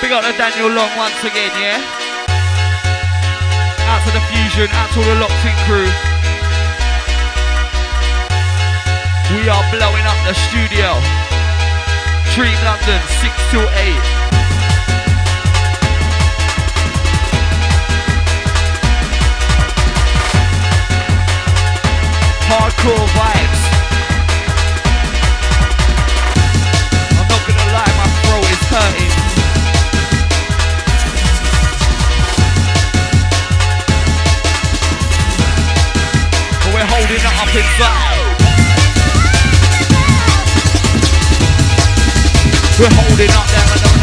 Big 0.00 0.12
up 0.12 0.24
to 0.24 0.32
Daniel 0.32 0.72
Long 0.72 0.90
once 0.96 1.20
again, 1.20 1.52
yeah? 1.60 1.80
Out 3.92 4.00
to 4.06 4.10
the 4.16 4.24
Fusion, 4.32 4.68
out 4.72 4.88
to 4.92 5.00
all 5.00 5.04
the 5.04 5.16
locked 5.20 5.44
in 5.44 5.56
crew. 5.68 5.90
We 9.36 9.48
are 9.48 9.64
blowing 9.70 10.06
up 10.08 10.18
the 10.24 10.34
studio. 10.48 10.96
Dream 12.34 12.56
London, 12.64 13.00
6 13.20 13.34
till 13.50 13.68
8. 13.68 14.30
Hardcore 22.48 23.06
vibes. 23.14 23.59
We're 42.80 42.88
holding 42.94 43.28
up 43.32 43.46
there 43.48 43.99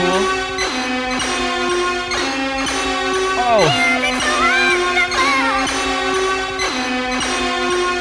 for. 0.00 0.18
Oh. 3.42 3.64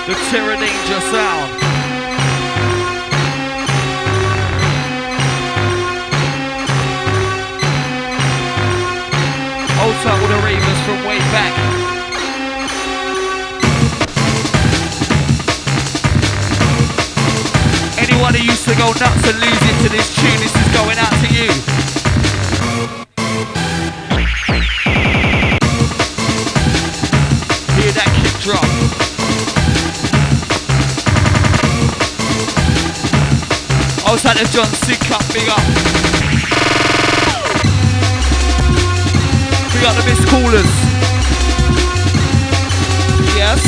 The 0.07 0.15
Terror 0.29 0.55
Danger 0.55 1.01
sound. 1.11 1.49
Old 9.81 9.95
with 9.95 10.29
the 10.29 10.41
Ravens 10.43 10.81
from 10.85 10.99
way 11.07 11.19
back. 11.31 11.53
Anyone 17.97 18.33
who 18.33 18.43
used 18.43 18.67
to 18.67 18.75
go 18.75 18.87
nuts 18.87 19.27
and 19.29 19.39
lose 19.39 19.68
Outside 34.39 34.45
the 34.45 34.57
John 34.57 34.73
C. 34.73 34.95
Cup, 34.95 35.21
big 35.33 35.49
up. 35.49 35.59
Big 39.73 39.83
up 39.83 39.95
the 39.95 40.03
Miss 40.07 40.23
Callers. 40.29 40.71
Yes. 43.35 43.59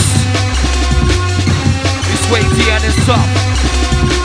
It's 2.14 2.32
weighty 2.32 2.72
and 2.72 2.84
it's 2.86 3.06
tough. 3.06 3.28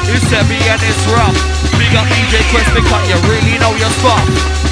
It's 0.09 0.31
heavy 0.31 0.55
and 0.71 0.83
it's 0.83 1.07
rough. 1.11 1.35
Big 1.79 1.95
up 1.97 2.07
DJ 2.07 2.39
Quest 2.51 2.75
because 2.75 3.09
you 3.09 3.17
really 3.29 3.59
know 3.59 3.75
your 3.75 3.91
stuff. 3.91 4.66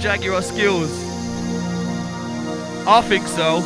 Jaguar 0.00 0.40
skills. 0.40 0.90
I 2.86 3.02
think 3.02 3.26
so. 3.28 3.56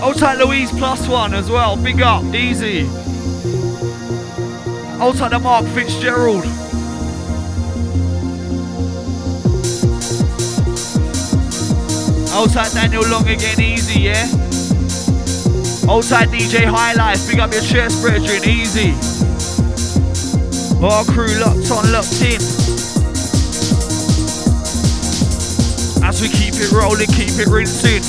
Old 0.00 0.16
tight 0.16 0.38
Louise 0.38 0.70
plus 0.70 1.08
one 1.08 1.34
as 1.34 1.50
well. 1.50 1.76
Big 1.76 2.00
up, 2.02 2.22
easy. 2.32 2.82
Old 5.00 5.16
tight 5.16 5.30
the 5.30 5.40
Mark 5.42 5.66
Fitzgerald. 5.74 6.44
Old 12.32 12.52
tight 12.52 12.72
Daniel 12.74 13.02
Long 13.10 13.26
again, 13.28 13.60
easy, 13.60 14.02
yeah. 14.02 14.28
Old 15.88 16.04
tight 16.04 16.28
DJ 16.28 16.64
High 16.64 16.92
Life, 16.92 17.28
big 17.28 17.40
up 17.40 17.52
your 17.52 17.62
chest, 17.62 18.00
brethren, 18.00 18.48
easy. 18.48 18.94
Our 20.84 21.02
crew 21.06 21.40
locked 21.40 21.70
on, 21.72 21.90
locked 21.92 22.20
in. 22.20 22.36
As 26.04 26.20
we 26.20 26.28
keep 26.28 26.60
it 26.60 26.72
rolling, 26.72 27.08
keep 27.08 27.40
it 27.40 27.48
rinsing. 27.48 28.04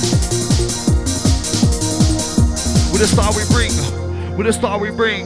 With 2.92 3.00
the 3.00 3.08
star 3.08 3.32
we 3.32 3.48
bring, 3.48 3.72
with 4.36 4.48
the 4.48 4.52
star 4.52 4.78
we 4.78 4.92
bring. 4.92 5.24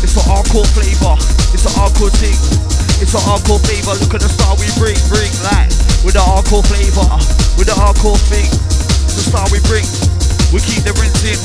It's 0.00 0.16
an 0.16 0.24
hardcore 0.24 0.64
flavor, 0.72 1.20
it's 1.52 1.68
an 1.68 1.76
hardcore 1.76 2.16
thing. 2.16 2.32
It's 3.04 3.12
an 3.12 3.20
hardcore 3.28 3.60
flavor, 3.60 3.92
look 4.00 4.14
at 4.14 4.22
the 4.22 4.28
star 4.32 4.56
we 4.56 4.64
bring, 4.80 4.96
bring 5.12 5.30
like 5.44 5.68
with 6.00 6.16
the 6.16 6.24
hardcore 6.24 6.64
flavor, 6.64 7.04
with 7.58 7.68
the 7.68 7.76
hardcore 7.76 8.16
thing. 8.32 8.48
It's 9.04 9.20
the 9.20 9.28
star 9.28 9.44
we 9.52 9.60
bring, 9.68 9.84
we 10.52 10.60
keep 10.60 10.82
the 10.82 10.92
rinsing. 10.96 11.36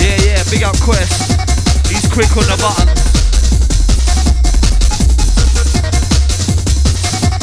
Yeah, 0.00 0.16
yeah, 0.24 0.42
big 0.50 0.62
up 0.64 0.76
Quest. 0.80 1.32
He's 1.88 2.06
quick 2.08 2.32
on 2.36 2.48
the 2.48 2.56
button. 2.60 2.88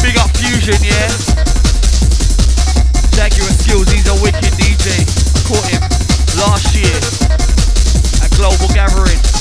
Big 0.02 0.18
up 0.18 0.30
Fusion, 0.38 0.82
yeah. 0.82 1.10
Jaguar 3.14 3.52
skills, 3.54 3.92
he's 3.92 4.08
a 4.08 4.16
wicked 4.24 4.54
DJ. 4.58 5.06
Caught 5.46 5.68
him 5.70 5.82
last 6.42 6.74
year 6.74 6.98
at 8.24 8.32
Global 8.36 8.68
Gathering. 8.74 9.41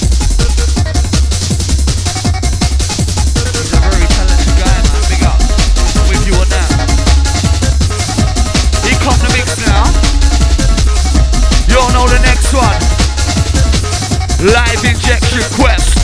Next 12.50 12.54
one. 12.54 12.80
Live 14.52 14.84
injection 14.84 15.42
quest. 15.54 15.98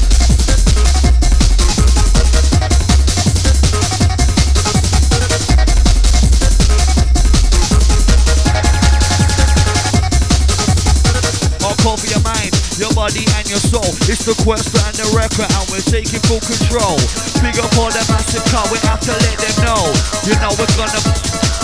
Hardcore 11.61 11.99
for 11.99 12.07
your 12.07 12.21
mind, 12.23 12.53
your 12.79 12.93
body 12.95 13.25
and 13.37 13.49
your 13.49 13.59
soul. 13.59 13.83
It's 14.07 14.25
the 14.25 14.35
quest 14.45 14.75
and 14.87 14.95
the 14.95 15.11
record, 15.17 15.51
and 15.51 15.71
we're 15.71 15.81
taking 15.81 16.21
full 16.27 16.41
control. 16.41 16.99
Big 17.43 17.59
up 17.59 17.77
all 17.79 17.91
the 17.91 18.05
massive 18.11 18.45
car, 18.53 18.67
we 18.71 18.79
have 18.87 19.01
to 19.01 19.13
let 19.13 19.39
them 19.39 19.65
know. 19.65 19.83
You 20.23 20.35
know 20.39 20.55
we're 20.55 20.71
gonna, 20.77 21.01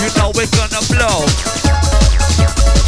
you 0.00 0.09
know 0.16 0.32
we're 0.34 0.50
gonna 0.50 0.82
blow. 0.90 2.81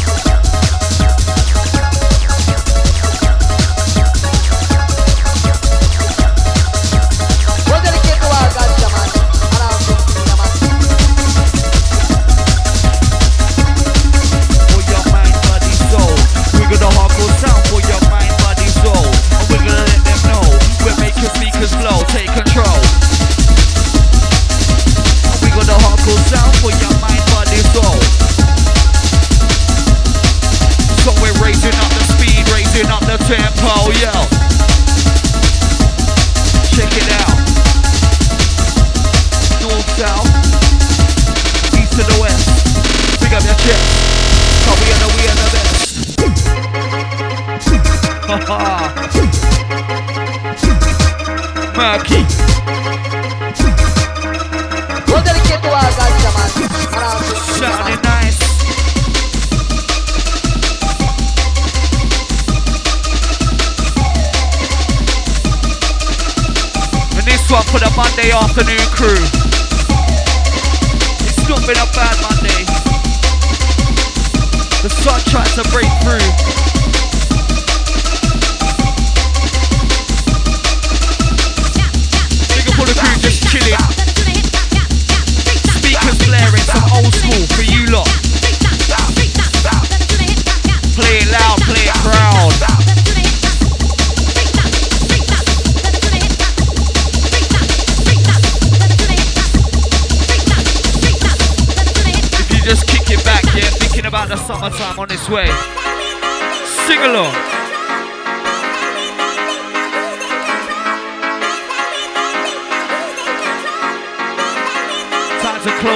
Afternoon 68.57 68.87
crew. 68.91 69.44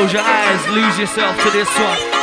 Close 0.09 0.13
your 0.13 0.23
eyes, 0.23 0.67
lose 0.69 0.97
yourself 0.97 1.37
to 1.43 1.49
this 1.51 1.69
one. 1.79 2.18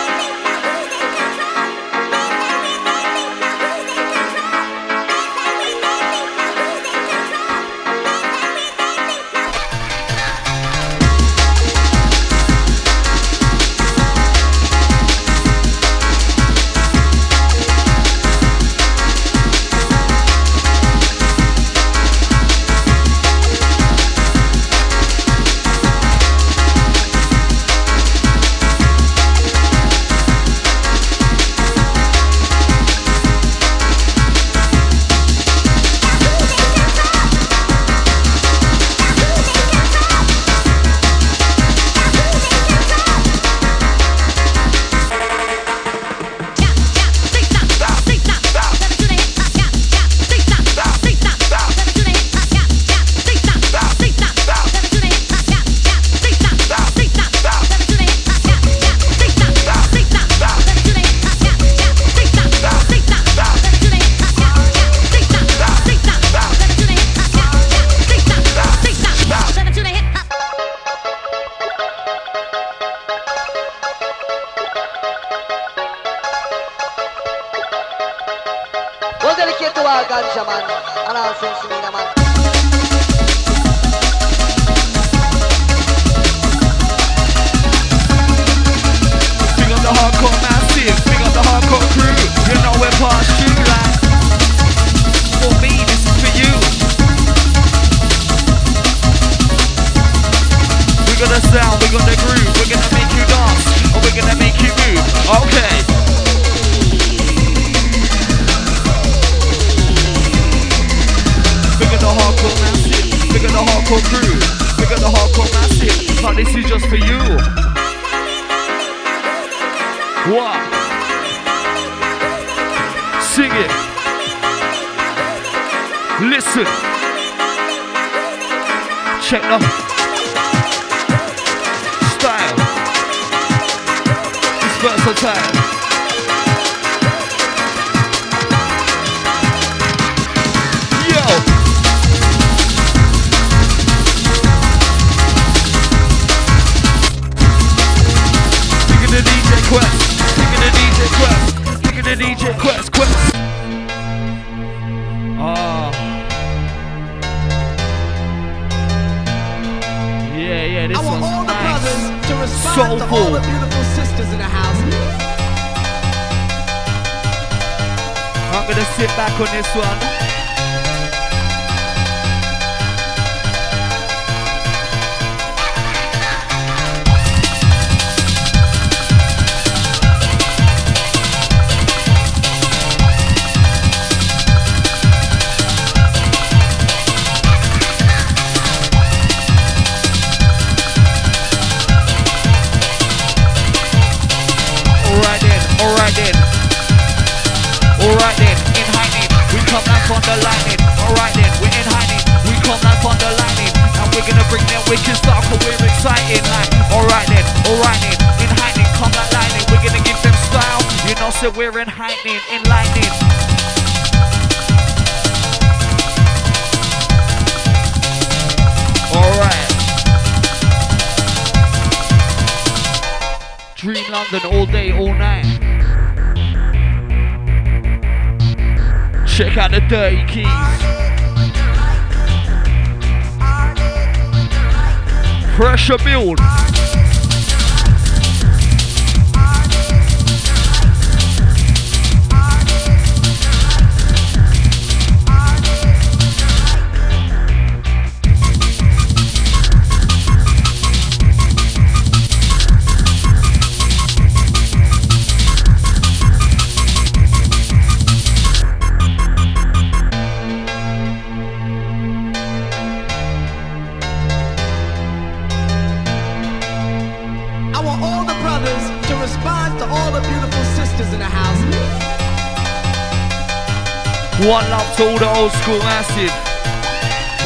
To 274.96 275.04
all 275.04 275.18
the 275.18 275.28
old 275.36 275.52
school 275.52 275.78
massive. 275.80 276.32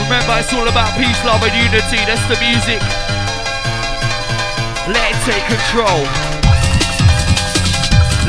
Remember, 0.04 0.38
it's 0.38 0.52
all 0.54 0.68
about 0.68 0.94
peace, 0.94 1.18
love, 1.24 1.42
and 1.42 1.50
unity. 1.50 1.98
That's 2.06 2.22
the 2.30 2.38
music. 2.38 2.78
Let 4.86 5.10
it 5.10 5.18
take 5.26 5.42
control. 5.50 6.06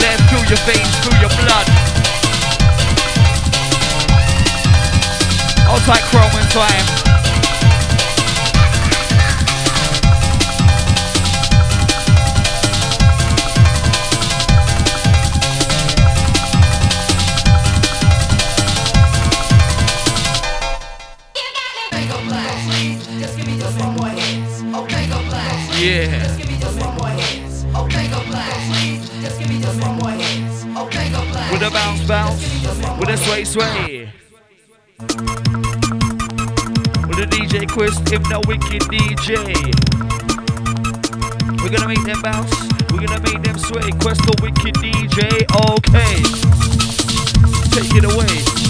Let 0.01 0.17
it 0.17 0.25
fill 0.25 0.45
your 0.49 0.61
veins, 0.65 0.95
fill 1.05 1.17
your 1.21 1.33
blood. 1.37 1.67
I'll 5.69 5.85
take 5.85 6.03
chrome 6.09 6.33
and 6.33 6.49
time. 6.49 7.20
Yeah. 25.81 26.37
With 31.51 31.63
a 31.63 31.71
bounce, 31.73 32.07
bounce. 32.07 32.43
With 32.99 33.09
a 33.09 33.17
sway, 33.17 33.43
sway. 33.45 34.13
With 37.07 37.17
a 37.17 37.25
DJ 37.31 37.67
Quest, 37.67 38.11
if 38.13 38.29
no 38.29 38.41
wicked 38.45 38.83
DJ. 38.91 39.41
We're 41.63 41.71
gonna 41.71 41.87
make 41.87 42.03
them 42.05 42.21
bounce. 42.21 42.53
We're 42.91 43.07
gonna 43.07 43.19
make 43.21 43.41
them 43.41 43.57
sway. 43.57 43.89
Quest 44.01 44.21
the 44.21 44.37
wicked 44.43 44.75
DJ. 44.75 45.47
Okay. 45.71 46.21
Take 47.71 47.95
it 47.95 48.05
away. 48.05 48.60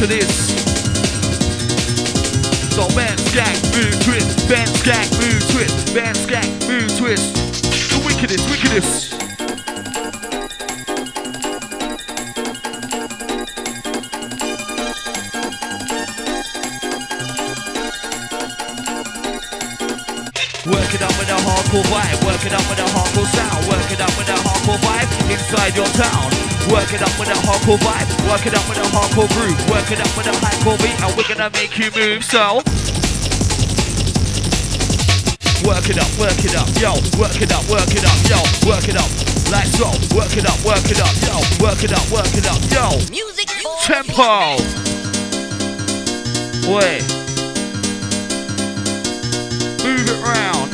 Into 0.00 0.14
this. 0.14 0.48
So 2.74 2.88
band 2.94 3.20
skank, 3.20 3.60
move 3.74 4.02
twist, 4.02 4.48
band 4.48 4.70
skank, 4.70 5.10
move 5.20 5.42
twist, 5.50 5.94
band 5.94 6.16
skank, 6.16 6.68
move 6.68 6.96
twist. 6.96 7.34
The 7.90 7.98
wickedest, 8.06 8.48
wickedest. 8.48 9.12
Work 20.66 20.94
it 20.94 21.02
up 21.02 21.18
with 21.18 21.28
a 21.28 21.38
hardcore 21.44 21.84
vibe, 21.90 22.24
work 22.24 22.46
it 22.46 22.52
up 22.52 22.66
with 22.70 22.78
a 22.78 22.88
hardcore 22.94 23.26
sound, 23.36 23.49
inside 25.30 25.76
your 25.76 25.86
town. 25.94 26.26
Work 26.70 26.92
it 26.92 27.02
up 27.02 27.14
with 27.18 27.30
a 27.30 27.38
hardcore 27.46 27.78
vibe, 27.78 28.10
work 28.28 28.46
it 28.46 28.54
up 28.54 28.66
with 28.68 28.78
a 28.78 28.86
hardcore 28.90 29.30
groove, 29.34 29.58
work 29.70 29.90
it 29.90 30.00
up 30.02 30.10
with 30.18 30.26
a 30.26 30.34
hardcore 30.42 30.78
beat, 30.82 30.94
and 31.00 31.10
we're 31.16 31.26
gonna 31.26 31.50
make 31.54 31.78
you 31.78 31.90
move. 31.94 32.22
So, 32.24 32.60
work 35.66 35.88
it 35.88 35.98
up, 35.98 36.10
work 36.18 36.38
it 36.42 36.54
up, 36.54 36.68
yo, 36.78 36.94
work 37.18 37.38
it 37.40 37.50
up, 37.50 37.64
work 37.70 37.90
it 37.94 38.04
up, 38.04 38.18
yo, 38.28 38.38
work 38.66 38.86
it 38.86 38.98
up, 38.98 39.10
like 39.50 39.70
so, 39.70 39.88
work 40.14 40.36
it 40.36 40.46
up, 40.46 40.58
work 40.66 40.84
it 40.90 41.00
up, 41.00 41.14
yo, 41.22 41.38
work 41.62 41.82
it 41.82 41.92
up, 41.94 42.06
work 42.10 42.34
it 42.34 42.46
up, 42.46 42.60
yo. 42.70 42.98
Music 43.10 43.48
tempo. 43.82 44.56
Wait. 46.70 47.02
Move 49.82 50.06
it 50.06 50.20
round. 50.22 50.70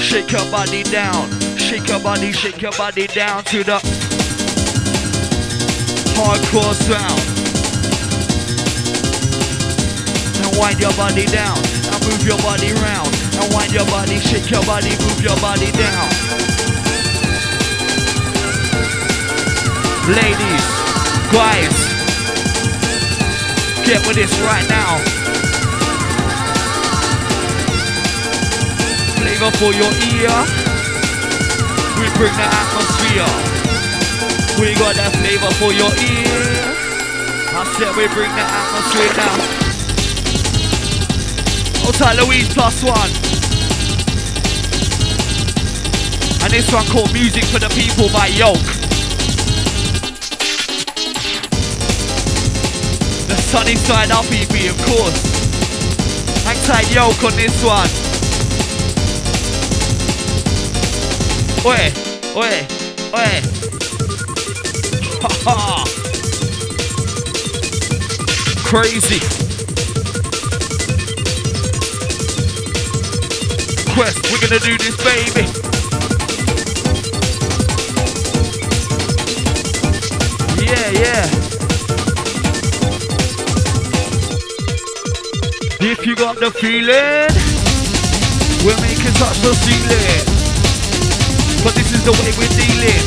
Shake 0.00 0.32
your 0.32 0.44
body 0.50 0.82
down. 0.82 1.43
Shake 1.64 1.88
your 1.88 2.00
body, 2.00 2.30
shake 2.30 2.60
your 2.60 2.72
body 2.72 3.06
down 3.06 3.42
to 3.44 3.64
the 3.64 3.80
hardcore 6.14 6.74
sound. 6.74 7.24
Now 10.40 10.60
wind 10.60 10.78
your 10.78 10.92
body 10.92 11.24
down. 11.24 11.56
Now 11.88 11.98
move 12.04 12.22
your 12.26 12.36
body 12.44 12.70
round. 12.84 13.10
Now 13.32 13.48
wind 13.56 13.72
your 13.72 13.86
body, 13.86 14.18
shake 14.20 14.50
your 14.50 14.62
body, 14.64 14.90
move 14.90 15.22
your 15.22 15.36
body 15.40 15.72
down. 15.72 16.08
Ladies, 20.12 20.64
guys, 21.32 21.74
get 23.88 24.06
with 24.06 24.16
this 24.16 24.38
right 24.40 24.68
now. 24.68 25.00
Flavor 29.16 29.50
for 29.56 29.72
your 29.72 29.92
ear. 30.20 30.63
We 32.04 32.10
bring 32.20 32.36
the 32.36 32.44
atmosphere. 32.44 33.24
We 34.60 34.76
got 34.76 34.92
that 35.00 35.16
flavor 35.16 35.48
for 35.56 35.72
your 35.72 35.88
ear. 35.88 36.36
I 37.56 37.64
said 37.80 37.96
we 37.96 38.04
bring 38.12 38.28
the 38.36 38.44
atmosphere 38.44 39.08
now. 39.16 39.40
Outside 41.88 42.20
Louise 42.20 42.52
plus 42.52 42.84
one. 42.84 43.08
And 46.44 46.52
this 46.52 46.68
one 46.68 46.84
called 46.92 47.08
Music 47.14 47.48
for 47.48 47.58
the 47.58 47.72
People 47.72 48.12
by 48.12 48.28
Yoke. 48.36 48.68
The 53.32 53.36
sunny 53.48 53.76
side 53.80 54.10
up 54.12 54.28
EP, 54.28 54.52
of 54.68 54.76
course. 54.84 55.24
Alongside 56.44 56.94
Yoke 56.94 57.24
on 57.24 57.36
this 57.36 57.64
one. 57.64 58.03
Oye, 61.66 61.90
oye, 62.36 62.66
oye. 63.14 63.40
Ha 65.22 65.28
ha. 65.46 65.84
Crazy. 68.64 69.20
Quest, 73.94 74.20
we're 74.30 74.40
gonna 74.44 74.60
do 74.60 74.76
this, 74.76 74.96
baby. 75.02 75.44
Yeah, 80.60 80.90
yeah. 81.00 81.24
If 85.80 86.06
you 86.06 86.14
got 86.14 86.36
the 86.40 86.50
feeling, 86.50 87.32
we're 88.66 88.80
making 88.82 89.14
touch 89.14 89.38
the 89.40 89.54
ceiling. 89.54 90.33
But 91.64 91.72
this 91.80 91.96
is 91.96 92.04
the 92.04 92.12
way 92.12 92.28
we're 92.36 92.52
dealing. 92.60 93.04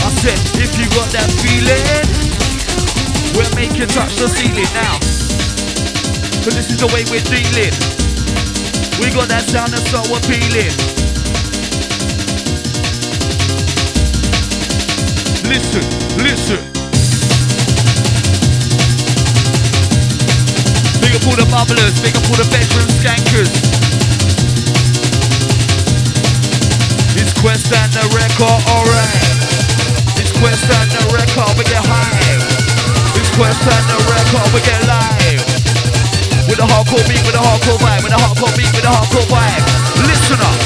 I 0.00 0.08
said, 0.24 0.40
if 0.56 0.72
you 0.80 0.88
got 0.96 1.12
that 1.12 1.28
feeling, 1.44 2.08
we'll 3.36 3.52
make 3.52 3.76
you 3.76 3.84
touch 3.84 4.16
the 4.16 4.32
ceiling 4.32 4.64
now. 4.72 4.96
But 6.40 6.56
this 6.56 6.72
is 6.72 6.80
the 6.80 6.88
way 6.88 7.04
we're 7.12 7.20
dealing. 7.28 7.76
We 8.96 9.12
got 9.12 9.28
that 9.28 9.44
sound 9.44 9.76
that's 9.76 9.92
so 9.92 10.00
appealing. 10.08 10.72
Listen, 15.44 15.84
listen. 16.24 16.60
Big 21.04 21.12
up 21.12 21.28
all 21.28 21.36
the 21.36 21.44
bubblers, 21.52 22.00
big 22.00 22.16
up 22.16 22.24
all 22.24 22.40
the 22.40 22.48
bedroom 22.48 22.88
skankers. 22.88 23.83
Quest 27.44 27.68
and 27.76 27.92
the 27.92 28.00
record, 28.16 28.60
alright. 28.72 29.20
This 30.16 30.32
Quest 30.40 30.64
and 30.64 30.88
the 30.96 31.12
record, 31.12 31.52
we 31.60 31.64
get 31.68 31.84
high. 31.84 32.40
This 33.12 33.28
Quest 33.36 33.60
and 33.68 33.84
the 33.84 34.00
record, 34.08 34.48
we 34.56 34.64
get 34.64 34.80
live. 34.88 35.44
With 36.48 36.56
a 36.56 36.64
hardcore 36.64 37.04
beat, 37.04 37.20
with 37.28 37.36
a 37.36 37.44
hardcore 37.44 37.76
vibe, 37.84 38.00
with 38.00 38.16
a 38.16 38.20
hardcore 38.24 38.48
beat, 38.56 38.72
with 38.72 38.88
a 38.88 38.92
hardcore 38.96 39.28
vibe. 39.28 39.60
Listen 40.08 40.40
up. 40.40 40.56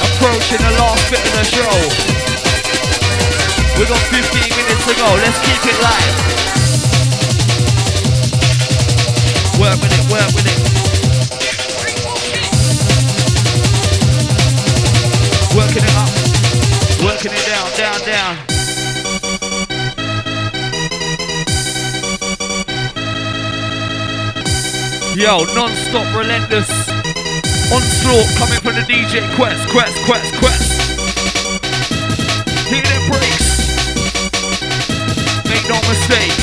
Approaching 0.00 0.64
the 0.64 0.72
last 0.80 1.12
bit 1.12 1.20
of 1.28 1.32
the 1.36 1.44
show. 1.44 1.76
We 3.76 3.84
got 3.84 4.00
15 4.00 4.32
minutes 4.32 4.80
to 4.88 4.96
go. 4.96 5.12
Let's 5.20 5.36
keep 5.44 5.60
it 5.60 5.76
live. 5.76 6.16
Work 9.60 9.76
with 9.84 9.92
it, 9.92 10.08
work 10.08 10.32
with 10.32 10.48
it. 10.48 10.67
Working 15.58 15.82
it 15.82 15.96
up, 15.96 16.12
working 17.02 17.32
it 17.34 17.44
down, 17.50 17.66
down, 17.76 17.98
down. 18.06 18.36
Yo, 25.16 25.42
non-stop 25.56 26.14
relentless 26.14 26.70
onslaught 27.72 28.30
coming 28.38 28.60
from 28.62 28.74
the 28.76 28.86
DJ 28.86 29.18
Quest, 29.34 29.68
Quest, 29.70 29.96
Quest, 30.06 30.32
Quest. 30.38 30.70
Hear 32.70 32.84
them 32.84 33.10
breaks. 33.10 33.48
Make 35.50 35.66
no 35.66 35.74
mistake. 35.90 36.38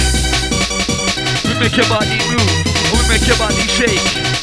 We 1.45 1.57
make 1.61 1.77
your 1.77 1.87
body 1.87 2.19
move. 2.27 2.51
We 2.91 3.07
make 3.07 3.25
your 3.25 3.37
body 3.37 3.63
shake. 3.79 4.34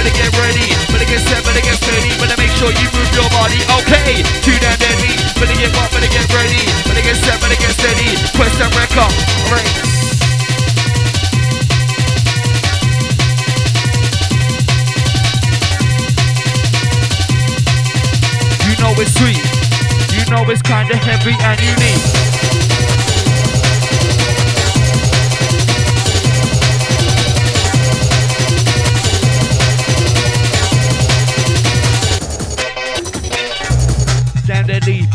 Better 0.00 0.16
get 0.16 0.32
ready. 0.40 0.64
Better 0.88 1.04
get 1.04 1.20
set, 1.20 1.44
better 1.44 1.60
get 1.60 1.76
steady. 1.76 2.08
Better 2.16 2.32
make 2.40 2.48
sure 2.56 2.72
you 2.72 2.88
move 2.96 3.12
your 3.12 3.28
body. 3.36 3.60
Okay, 3.84 4.24
two 4.40 4.56
down, 4.56 4.72
deadly. 4.80 5.12
Better 5.36 5.52
get 5.60 5.76
what, 5.76 5.92
better 5.92 6.08
get 6.08 6.24
ready. 6.32 6.64
Better 6.88 7.04
get 7.04 7.20
set, 7.20 7.36
better 7.36 7.60
get 7.60 7.68
steady. 7.68 8.16
Quest 8.32 8.56
and 8.64 8.72
record. 8.80 9.12
Alright. 9.44 9.68
You 18.64 18.74
know 18.80 18.96
it's 18.96 19.12
sweet. 19.20 19.44
You 20.16 20.24
know 20.32 20.48
it's 20.48 20.62
kinda 20.62 20.96
heavy 20.96 21.36
and 21.44 21.60
unique. 21.60 22.89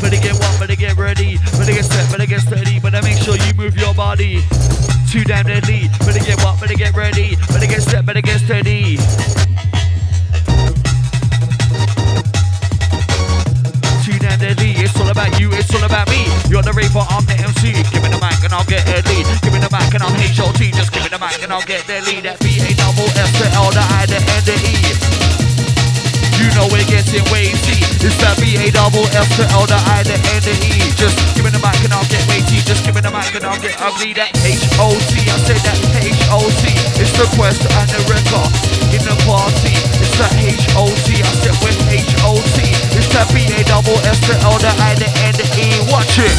Better 0.01 0.19
get 0.21 0.33
one, 0.39 0.59
better 0.59 0.75
get 0.75 0.97
ready, 0.97 1.37
better 1.57 1.73
get 1.73 1.85
set, 1.85 2.09
better 2.11 2.25
get 2.25 2.41
steady, 2.41 2.79
better 2.79 3.01
make 3.01 3.17
sure 3.17 3.35
you 3.37 3.53
move 3.53 3.77
your 3.77 3.93
body. 3.93 4.41
Too 5.09 5.23
damn 5.23 5.45
deadly, 5.45 5.87
better 5.99 6.23
get 6.23 6.43
one, 6.43 6.59
better 6.59 6.73
get 6.75 6.95
ready, 6.95 7.35
better 7.49 7.67
get 7.67 7.81
set, 7.81 8.05
better 8.05 8.21
get 8.21 8.39
steady. 8.39 8.97
Too 14.03 14.17
damn 14.19 14.39
deadly, 14.39 14.71
it's 14.77 14.99
all 14.99 15.09
about 15.09 15.39
you, 15.39 15.51
it's 15.53 15.73
all 15.73 15.83
about 15.83 16.09
me. 16.09 16.25
You're 16.49 16.63
the 16.63 16.73
raper, 16.73 17.03
I'm 17.09 17.25
the 17.25 17.35
MC. 17.39 17.73
Give 17.91 18.03
me 18.03 18.09
the 18.09 18.21
mic 18.21 18.43
and 18.43 18.53
I'll 18.53 18.65
get 18.65 18.85
lead. 18.85 19.25
Give 19.41 19.53
me 19.53 19.59
the 19.59 19.71
mic 19.71 19.93
and 19.93 20.03
I'll 20.03 20.13
HOT. 20.13 20.61
Just 20.73 20.91
give 20.93 21.03
me 21.03 21.09
the 21.09 21.19
mic 21.19 21.41
and 21.41 21.51
I'll 21.51 21.65
get 21.65 21.87
lead. 21.87 22.23
That 22.23 22.39
B 22.39 22.59
A 22.61 22.73
double 22.75 23.09
S 23.17 23.31
the 23.39 23.47
I, 23.49 24.05
the 24.05 24.17
N, 24.19 24.43
the 24.45 25.21
E. 25.21 25.24
You 26.45 26.53
know 26.53 26.69
we're 26.69 26.85
getting 26.85 27.25
wavy. 27.33 27.81
It's 28.05 28.13
that 28.21 28.37
B 28.37 28.53
A 28.61 28.69
double 28.69 29.09
F 29.17 29.25
to 29.41 29.49
L, 29.57 29.65
the 29.65 29.81
I, 29.81 30.05
the 30.05 30.13
N, 30.13 30.45
the 30.45 30.53
E. 30.53 30.77
Just 30.93 31.17
give 31.33 31.41
me 31.41 31.49
the 31.49 31.57
mic 31.57 31.81
and 31.81 31.89
I'll 31.89 32.05
get 32.05 32.21
weighty. 32.29 32.61
Just 32.61 32.85
give 32.85 32.93
me 32.93 33.01
the 33.01 33.09
mic 33.09 33.33
and 33.33 33.41
I'll 33.49 33.57
get 33.57 33.81
ugly. 33.81 34.13
That 34.13 34.29
H 34.45 34.61
O 34.77 34.93
T. 35.09 35.25
I 35.25 35.41
said 35.41 35.57
that 35.65 35.73
H 35.97 36.13
O 36.29 36.45
T. 36.61 36.69
It's 37.01 37.17
the 37.17 37.25
quest 37.33 37.65
and 37.65 37.89
the 37.89 37.97
record 38.05 38.53
in 38.93 39.01
the 39.01 39.17
party. 39.25 39.73
It's 39.97 40.13
that 40.21 40.37
H 40.37 40.69
O 40.77 40.85
T. 41.09 41.17
I 41.17 41.33
said 41.41 41.57
with 41.65 41.81
H 41.89 42.13
O 42.29 42.37
T. 42.37 42.69
It's 42.93 43.09
that 43.17 43.25
B 43.33 43.41
A 43.49 43.65
double 43.65 43.97
F 44.05 44.21
to 44.29 44.37
L, 44.45 44.61
the 44.61 44.69
I, 44.69 44.93
the 45.01 45.09
N, 45.25 45.33
the 45.33 45.49
E. 45.57 45.73
Watch 45.89 46.21
it. 46.21 46.37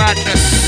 Madness. 0.00 0.65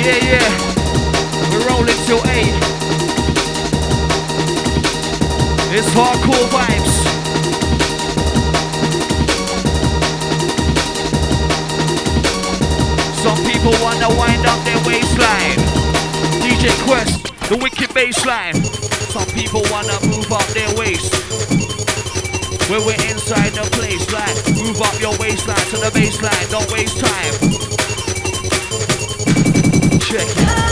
Yeah, 0.00 0.16
yeah. 0.16 0.48
We're 1.52 1.68
rolling 1.68 2.00
till 2.08 2.24
8. 2.24 2.24
It's 5.76 5.92
hardcore 5.92 6.48
vibes. 6.48 6.94
Some 13.20 13.36
people 13.44 13.72
wanna 13.82 14.08
wind 14.16 14.46
up 14.46 14.64
their 14.64 14.80
waistline. 14.88 15.60
DJ 16.40 16.72
Quest, 16.86 17.34
the 17.50 17.58
wicked 17.58 17.90
bassline. 17.90 18.56
Some 19.12 19.28
people 19.36 19.60
wanna 19.70 20.00
move 20.06 20.32
up 20.32 20.46
their 20.56 20.72
waist. 20.76 21.12
When 22.70 22.86
we're 22.86 23.04
inside 23.12 23.52
the 23.52 23.68
place, 23.76 24.10
like 24.10 24.64
move 24.64 24.80
up 24.80 24.98
your 24.98 25.12
waistline 25.18 25.66
to 25.68 25.76
the 25.76 25.90
bassline. 25.92 26.50
Don't 26.50 26.72
waste 26.72 26.98
time 27.00 27.69
check 30.10 30.26
it. 30.26 30.69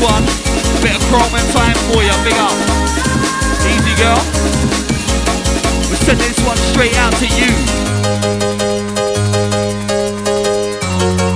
one. 0.00 0.24
Bit 0.82 0.94
of 0.96 1.02
Chrome 1.10 1.34
time 1.52 1.76
for 1.90 2.02
you, 2.02 2.14
big 2.22 2.38
up. 2.38 2.54
Easy 3.66 3.94
girl. 3.98 4.20
We 5.90 5.96
send 5.96 6.20
this 6.20 6.38
one 6.46 6.56
straight 6.56 6.96
out 6.98 7.12
to 7.14 7.26
you. 7.26 7.50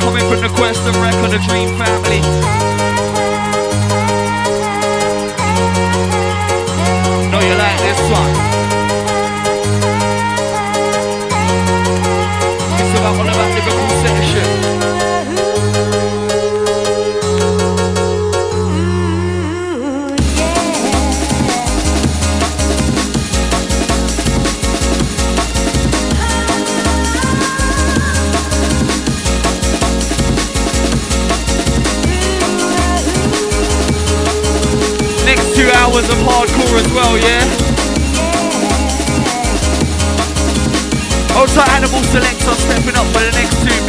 Coming 0.01 0.24
from 0.30 0.40
the 0.40 0.52
Quest 0.55 0.82
and 0.86 0.97
Record, 0.97 1.30
the 1.32 1.43
Dream 1.48 1.76
Family. 1.78 2.52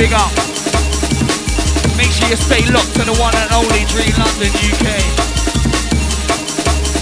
big 0.03 0.11
up. 0.11 0.35
Make 1.95 2.11
sure 2.11 2.27
you 2.27 2.35
stay 2.35 2.59
locked 2.75 2.93
to 2.95 3.05
the 3.07 3.15
one 3.23 3.33
and 3.39 3.49
only 3.53 3.87
Dream 3.87 4.11
London 4.19 4.51
UK. 4.51 4.87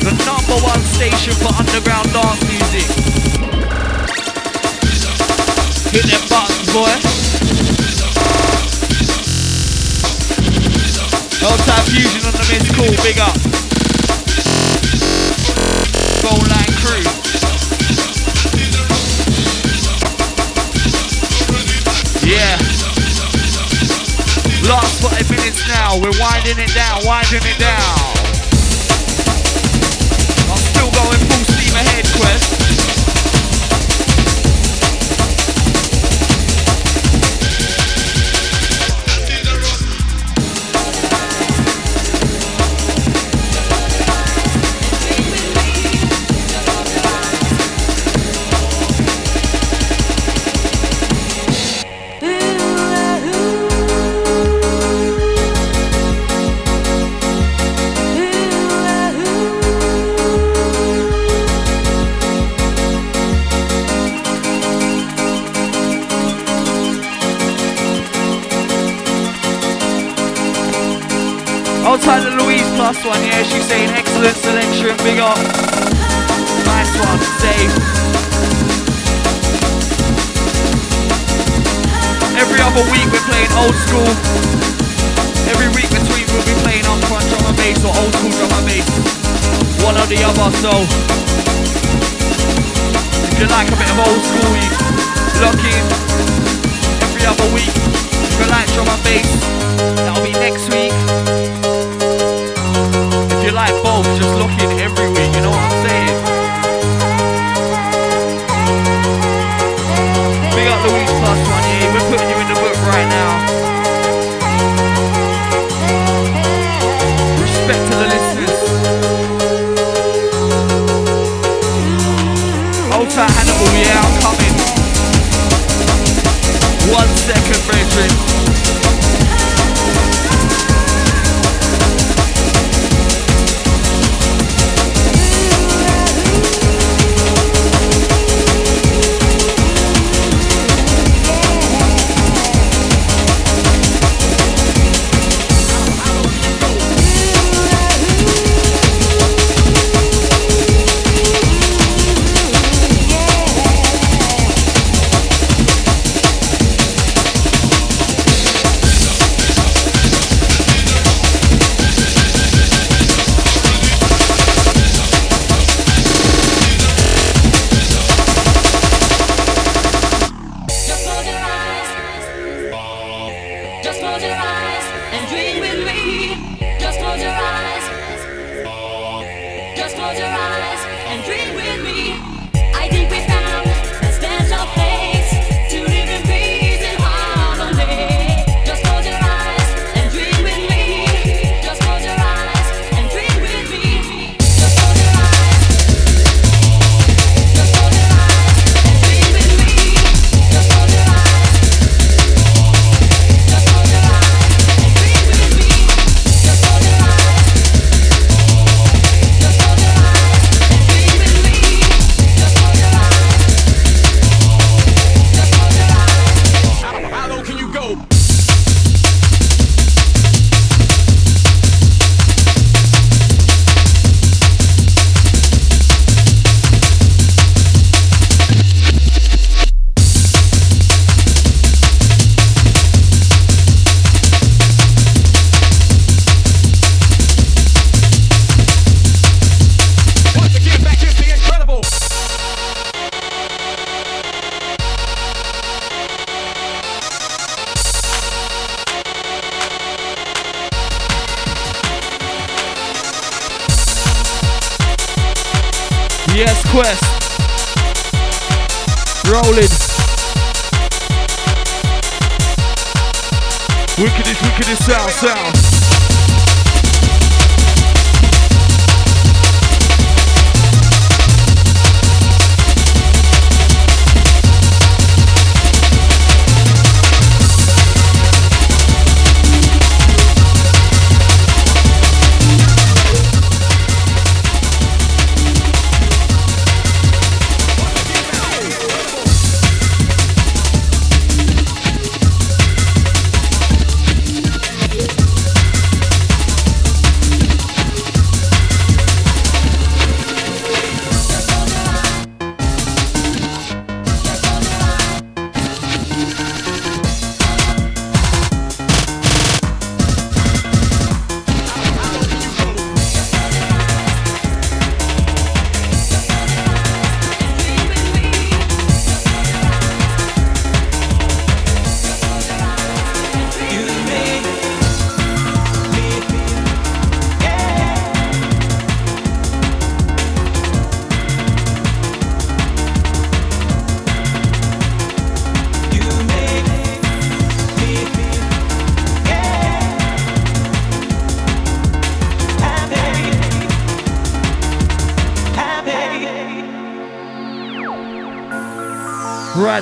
The 0.05 0.13
number 0.29 0.57
one 0.61 0.81
station 0.85 1.33
for 1.41 1.49
underground 1.57 2.13
dance 2.13 2.43
music. 2.45 2.85
Hit 5.89 6.05
them 6.13 6.23
buttons, 6.29 6.69
boy. 6.69 6.93
Old 11.41 11.61
time 11.65 11.85
fusion 11.89 12.21
on 12.27 12.33
the 12.37 12.45
missed 12.53 12.75
call, 12.75 12.93
big 13.03 13.17
up. 13.17 13.60
We're 26.01 26.09
winding 26.19 26.57
it 26.57 26.73
down, 26.73 27.05
winding 27.05 27.43
it 27.43 27.59
down. 27.59 28.10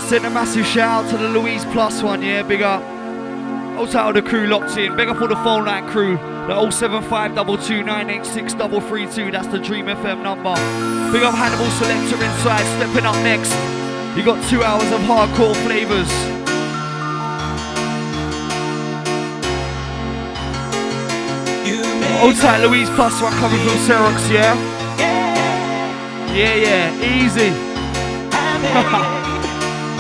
Send 0.10 0.26
a 0.26 0.30
massive 0.32 0.66
shout 0.66 1.06
out 1.06 1.12
to 1.12 1.18
the 1.18 1.30
Louise 1.30 1.64
Plus 1.66 2.02
one, 2.02 2.24
yeah, 2.24 2.42
big 2.42 2.64
up. 2.64 2.82
Also 3.78 4.00
all 4.00 4.12
the 4.12 4.24
crew 4.24 4.48
locked 4.48 4.76
in. 4.76 4.98
Big 4.98 5.08
up 5.08 5.22
all 5.22 5.28
the 5.28 5.36
phone 5.36 5.66
line 5.66 5.88
crew. 5.88 6.18
The 6.48 6.56
07522986332, 6.56 9.32
that's 9.32 9.46
the 9.50 9.60
Dream 9.60 9.86
FM 9.86 10.24
number. 10.24 10.56
Big 11.12 11.22
up 11.22 11.36
Hannibal 11.36 11.70
Selector 11.78 12.16
inside, 12.16 12.66
stepping 12.78 13.06
up 13.06 13.14
next. 13.18 13.54
You 14.18 14.24
got 14.26 14.44
two 14.50 14.64
hours 14.64 14.92
of 14.92 15.02
hardcore 15.02 15.56
flavors. 15.62 16.12
Old 22.24 22.36
tight 22.38 22.64
Louise 22.66 22.90
Plus 22.96 23.22
one 23.22 23.34
coming 23.34 23.60
from 23.60 23.78
Xerox, 23.86 24.28
yeah? 24.32 24.56
Yeah, 26.34 26.56
yeah, 26.56 26.92
easy. 29.06 29.10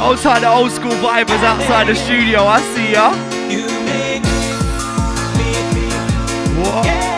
Outside 0.01 0.43
the 0.43 0.49
old 0.49 0.71
school 0.71 0.91
vibers 0.91 1.43
outside 1.43 1.87
the 1.87 1.95
studio, 1.95 2.45
I 2.45 2.61
see 2.73 2.93
ya. 2.93 3.11
What? 6.61 7.08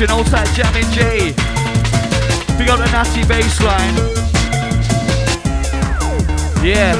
Confusion. 0.00 0.18
Outside 0.18 0.48
Jamming 0.54 0.90
J. 0.92 1.34
Big 2.56 2.68
up 2.70 2.78
the 2.78 2.88
nasty 2.92 3.22
bassline. 3.22 3.96
Yeah. 6.64 6.94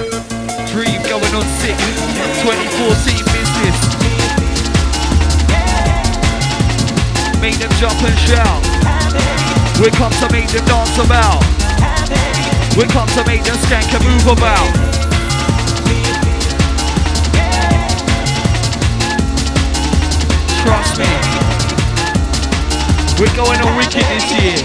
Dream 0.69 1.01
going 1.09 1.35
on 1.35 1.45
sick. 1.61 1.77
2014 2.45 3.25
business. 3.33 3.77
Make 7.41 7.57
them 7.59 7.73
jump 7.81 7.97
and 8.03 8.19
shout. 8.29 8.61
We 9.81 9.91
come 9.91 10.13
to 10.13 10.29
make 10.33 10.49
them 10.49 10.65
dance 10.67 10.99
about. 10.99 11.41
We 12.77 12.85
come 12.85 13.09
to 13.09 13.25
make 13.25 13.45
them 13.45 13.57
skank 13.65 13.95
and 13.95 14.05
move 14.05 14.27
about. 14.27 15.00
Going 23.61 23.73
on 23.73 23.77
wicked 23.77 24.05
this 24.09 24.25
year. 24.41 24.57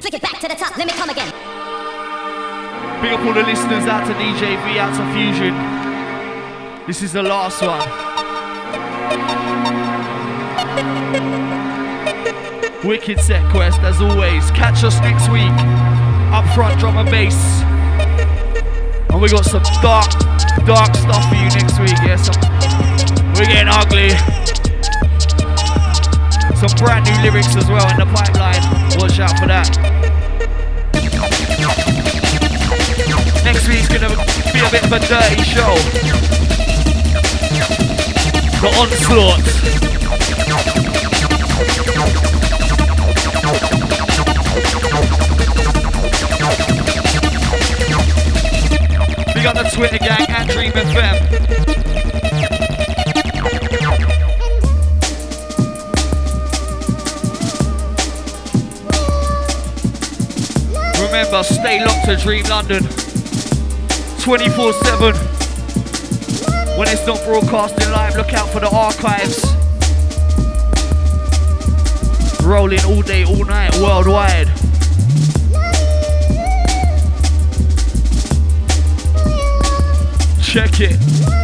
Take 0.00 0.14
it 0.14 0.22
back 0.22 0.40
to 0.40 0.48
the 0.48 0.54
top, 0.54 0.78
let 0.78 0.86
me 0.86 0.92
come 0.94 1.10
again. 1.10 1.28
Big 3.02 3.12
up 3.12 3.20
all 3.26 3.34
the 3.34 3.42
listeners 3.42 3.84
out 3.84 4.06
to 4.06 4.14
DJ 4.14 4.56
V, 4.64 4.78
out 4.78 4.96
to 4.96 5.04
Fusion. 5.12 5.52
This 6.86 7.02
is 7.02 7.12
the 7.12 7.22
last 7.22 7.60
one. 7.60 7.86
Wicked 12.88 13.20
set 13.20 13.46
quest 13.50 13.80
as 13.80 14.00
always. 14.00 14.50
Catch 14.52 14.82
us 14.82 14.98
next 15.00 15.28
week. 15.28 15.52
Up 16.32 16.46
front, 16.54 16.80
drum 16.80 16.96
and 16.96 17.10
bass. 17.10 17.60
And 19.10 19.20
we 19.20 19.28
got 19.28 19.44
some 19.44 19.62
dark, 19.82 20.10
dark 20.64 20.94
stuff 20.96 21.28
for 21.28 21.34
you 21.34 21.50
next 21.50 21.78
week. 21.78 21.98
Yeah, 22.00 22.16
some, 22.16 22.40
we're 23.34 23.44
getting 23.44 23.68
ugly. 23.68 24.41
Some 26.62 26.78
brand 26.78 27.04
new 27.06 27.22
lyrics 27.22 27.56
as 27.56 27.68
well 27.68 27.90
in 27.90 27.96
the 27.96 28.06
pipeline. 28.06 28.62
Watch 29.00 29.18
out 29.18 29.36
for 29.36 29.48
that. 29.48 29.66
Next 33.44 33.66
week's 33.66 33.88
gonna 33.88 34.14
be 34.52 34.60
a 34.60 34.70
bit 34.70 34.84
of 34.84 34.92
a 34.92 35.00
dirty 35.00 35.42
show. 35.42 35.74
The 38.60 38.68
onslaught. 38.78 39.42
We 49.34 49.42
got 49.42 49.56
the 49.56 49.68
Twitter 49.74 49.98
gang 49.98 50.26
and 50.28 50.48
Dream 50.48 50.70
FM. 50.70 51.51
Stay 61.42 61.84
locked 61.84 62.04
to 62.06 62.16
Dream 62.16 62.44
London 62.44 62.84
24 64.20 64.72
7. 64.74 65.14
When 66.78 66.88
it's 66.88 67.04
not 67.04 67.22
broadcasting 67.24 67.90
live, 67.90 68.16
look 68.16 68.32
out 68.32 68.48
for 68.50 68.60
the 68.60 68.70
archives. 68.70 69.42
Rolling 72.44 72.84
all 72.84 73.02
day, 73.02 73.24
all 73.24 73.44
night, 73.44 73.74
worldwide. 73.76 74.46
Check 80.42 80.80
it 80.80 81.41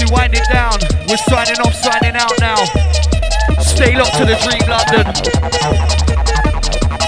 as 0.00 0.10
we 0.10 0.14
wind 0.14 0.34
it 0.34 0.46
down, 0.52 0.78
we're 1.08 1.16
signing 1.16 1.58
off, 1.60 1.74
signing 1.74 2.16
out 2.16 2.32
now. 2.40 2.56
Stay 3.60 3.96
locked 3.96 4.16
to 4.16 4.24
the 4.24 4.36
Dream 4.44 4.64
London. 4.68 5.06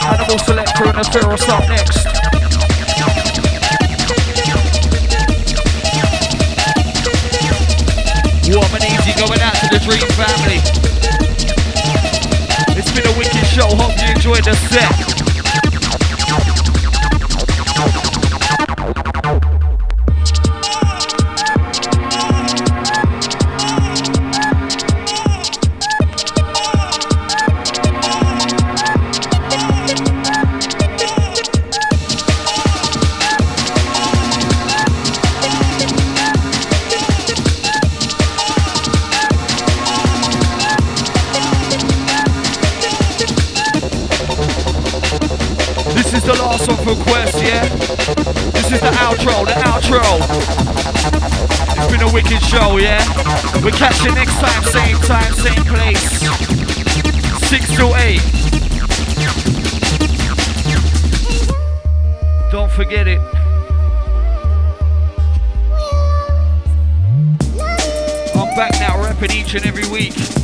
Animal 0.03 0.39
Selector 0.39 0.85
and 0.85 0.99
Aferos 0.99 1.49
up 1.49 1.69
next. 1.69 2.07
Warm 8.49 8.75
and 8.75 8.85
easy 8.85 9.13
going 9.21 9.41
out 9.41 9.55
to 9.55 9.69
the 9.71 9.81
Dream 9.85 10.09
family. 10.17 10.61
It's 12.77 12.91
been 12.93 13.07
a 13.07 13.19
wicked 13.19 13.47
show, 13.47 13.69
hope 13.77 13.99
you 14.01 14.11
enjoyed 14.15 14.45
the 14.45 14.55
set. 14.69 15.32
Last 46.69 46.85
for 46.85 46.95
Quest, 47.03 47.43
yeah? 47.43 47.69
This 48.53 48.71
is 48.71 48.81
the 48.81 48.93
outro, 49.01 49.45
the 49.45 49.55
outro. 49.65 50.03
It's 51.77 51.91
been 51.91 52.03
a 52.03 52.13
wicked 52.13 52.41
show, 52.43 52.79
yeah? 52.79 53.03
We'll 53.63 53.73
catch 53.73 54.05
you 54.05 54.15
next 54.15 54.35
time, 54.35 54.63
same 54.65 54.97
time, 54.99 55.33
same 55.35 55.65
place. 55.65 56.21
6 57.49 57.77
to 57.77 57.95
8. 57.97 58.21
Don't 62.53 62.71
forget 62.71 63.09
it. 63.09 63.21
I'm 68.37 68.55
back 68.57 68.73
now, 68.79 69.03
rapping 69.03 69.33
each 69.33 69.55
and 69.55 69.67
every 69.67 69.89
week. 69.89 70.42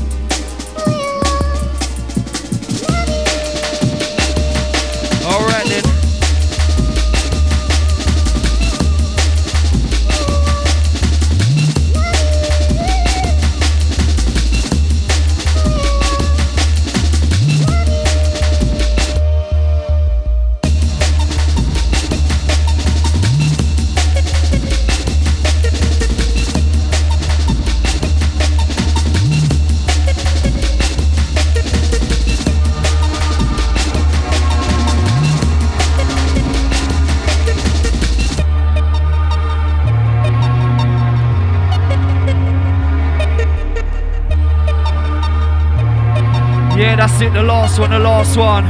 One, 48.39 48.68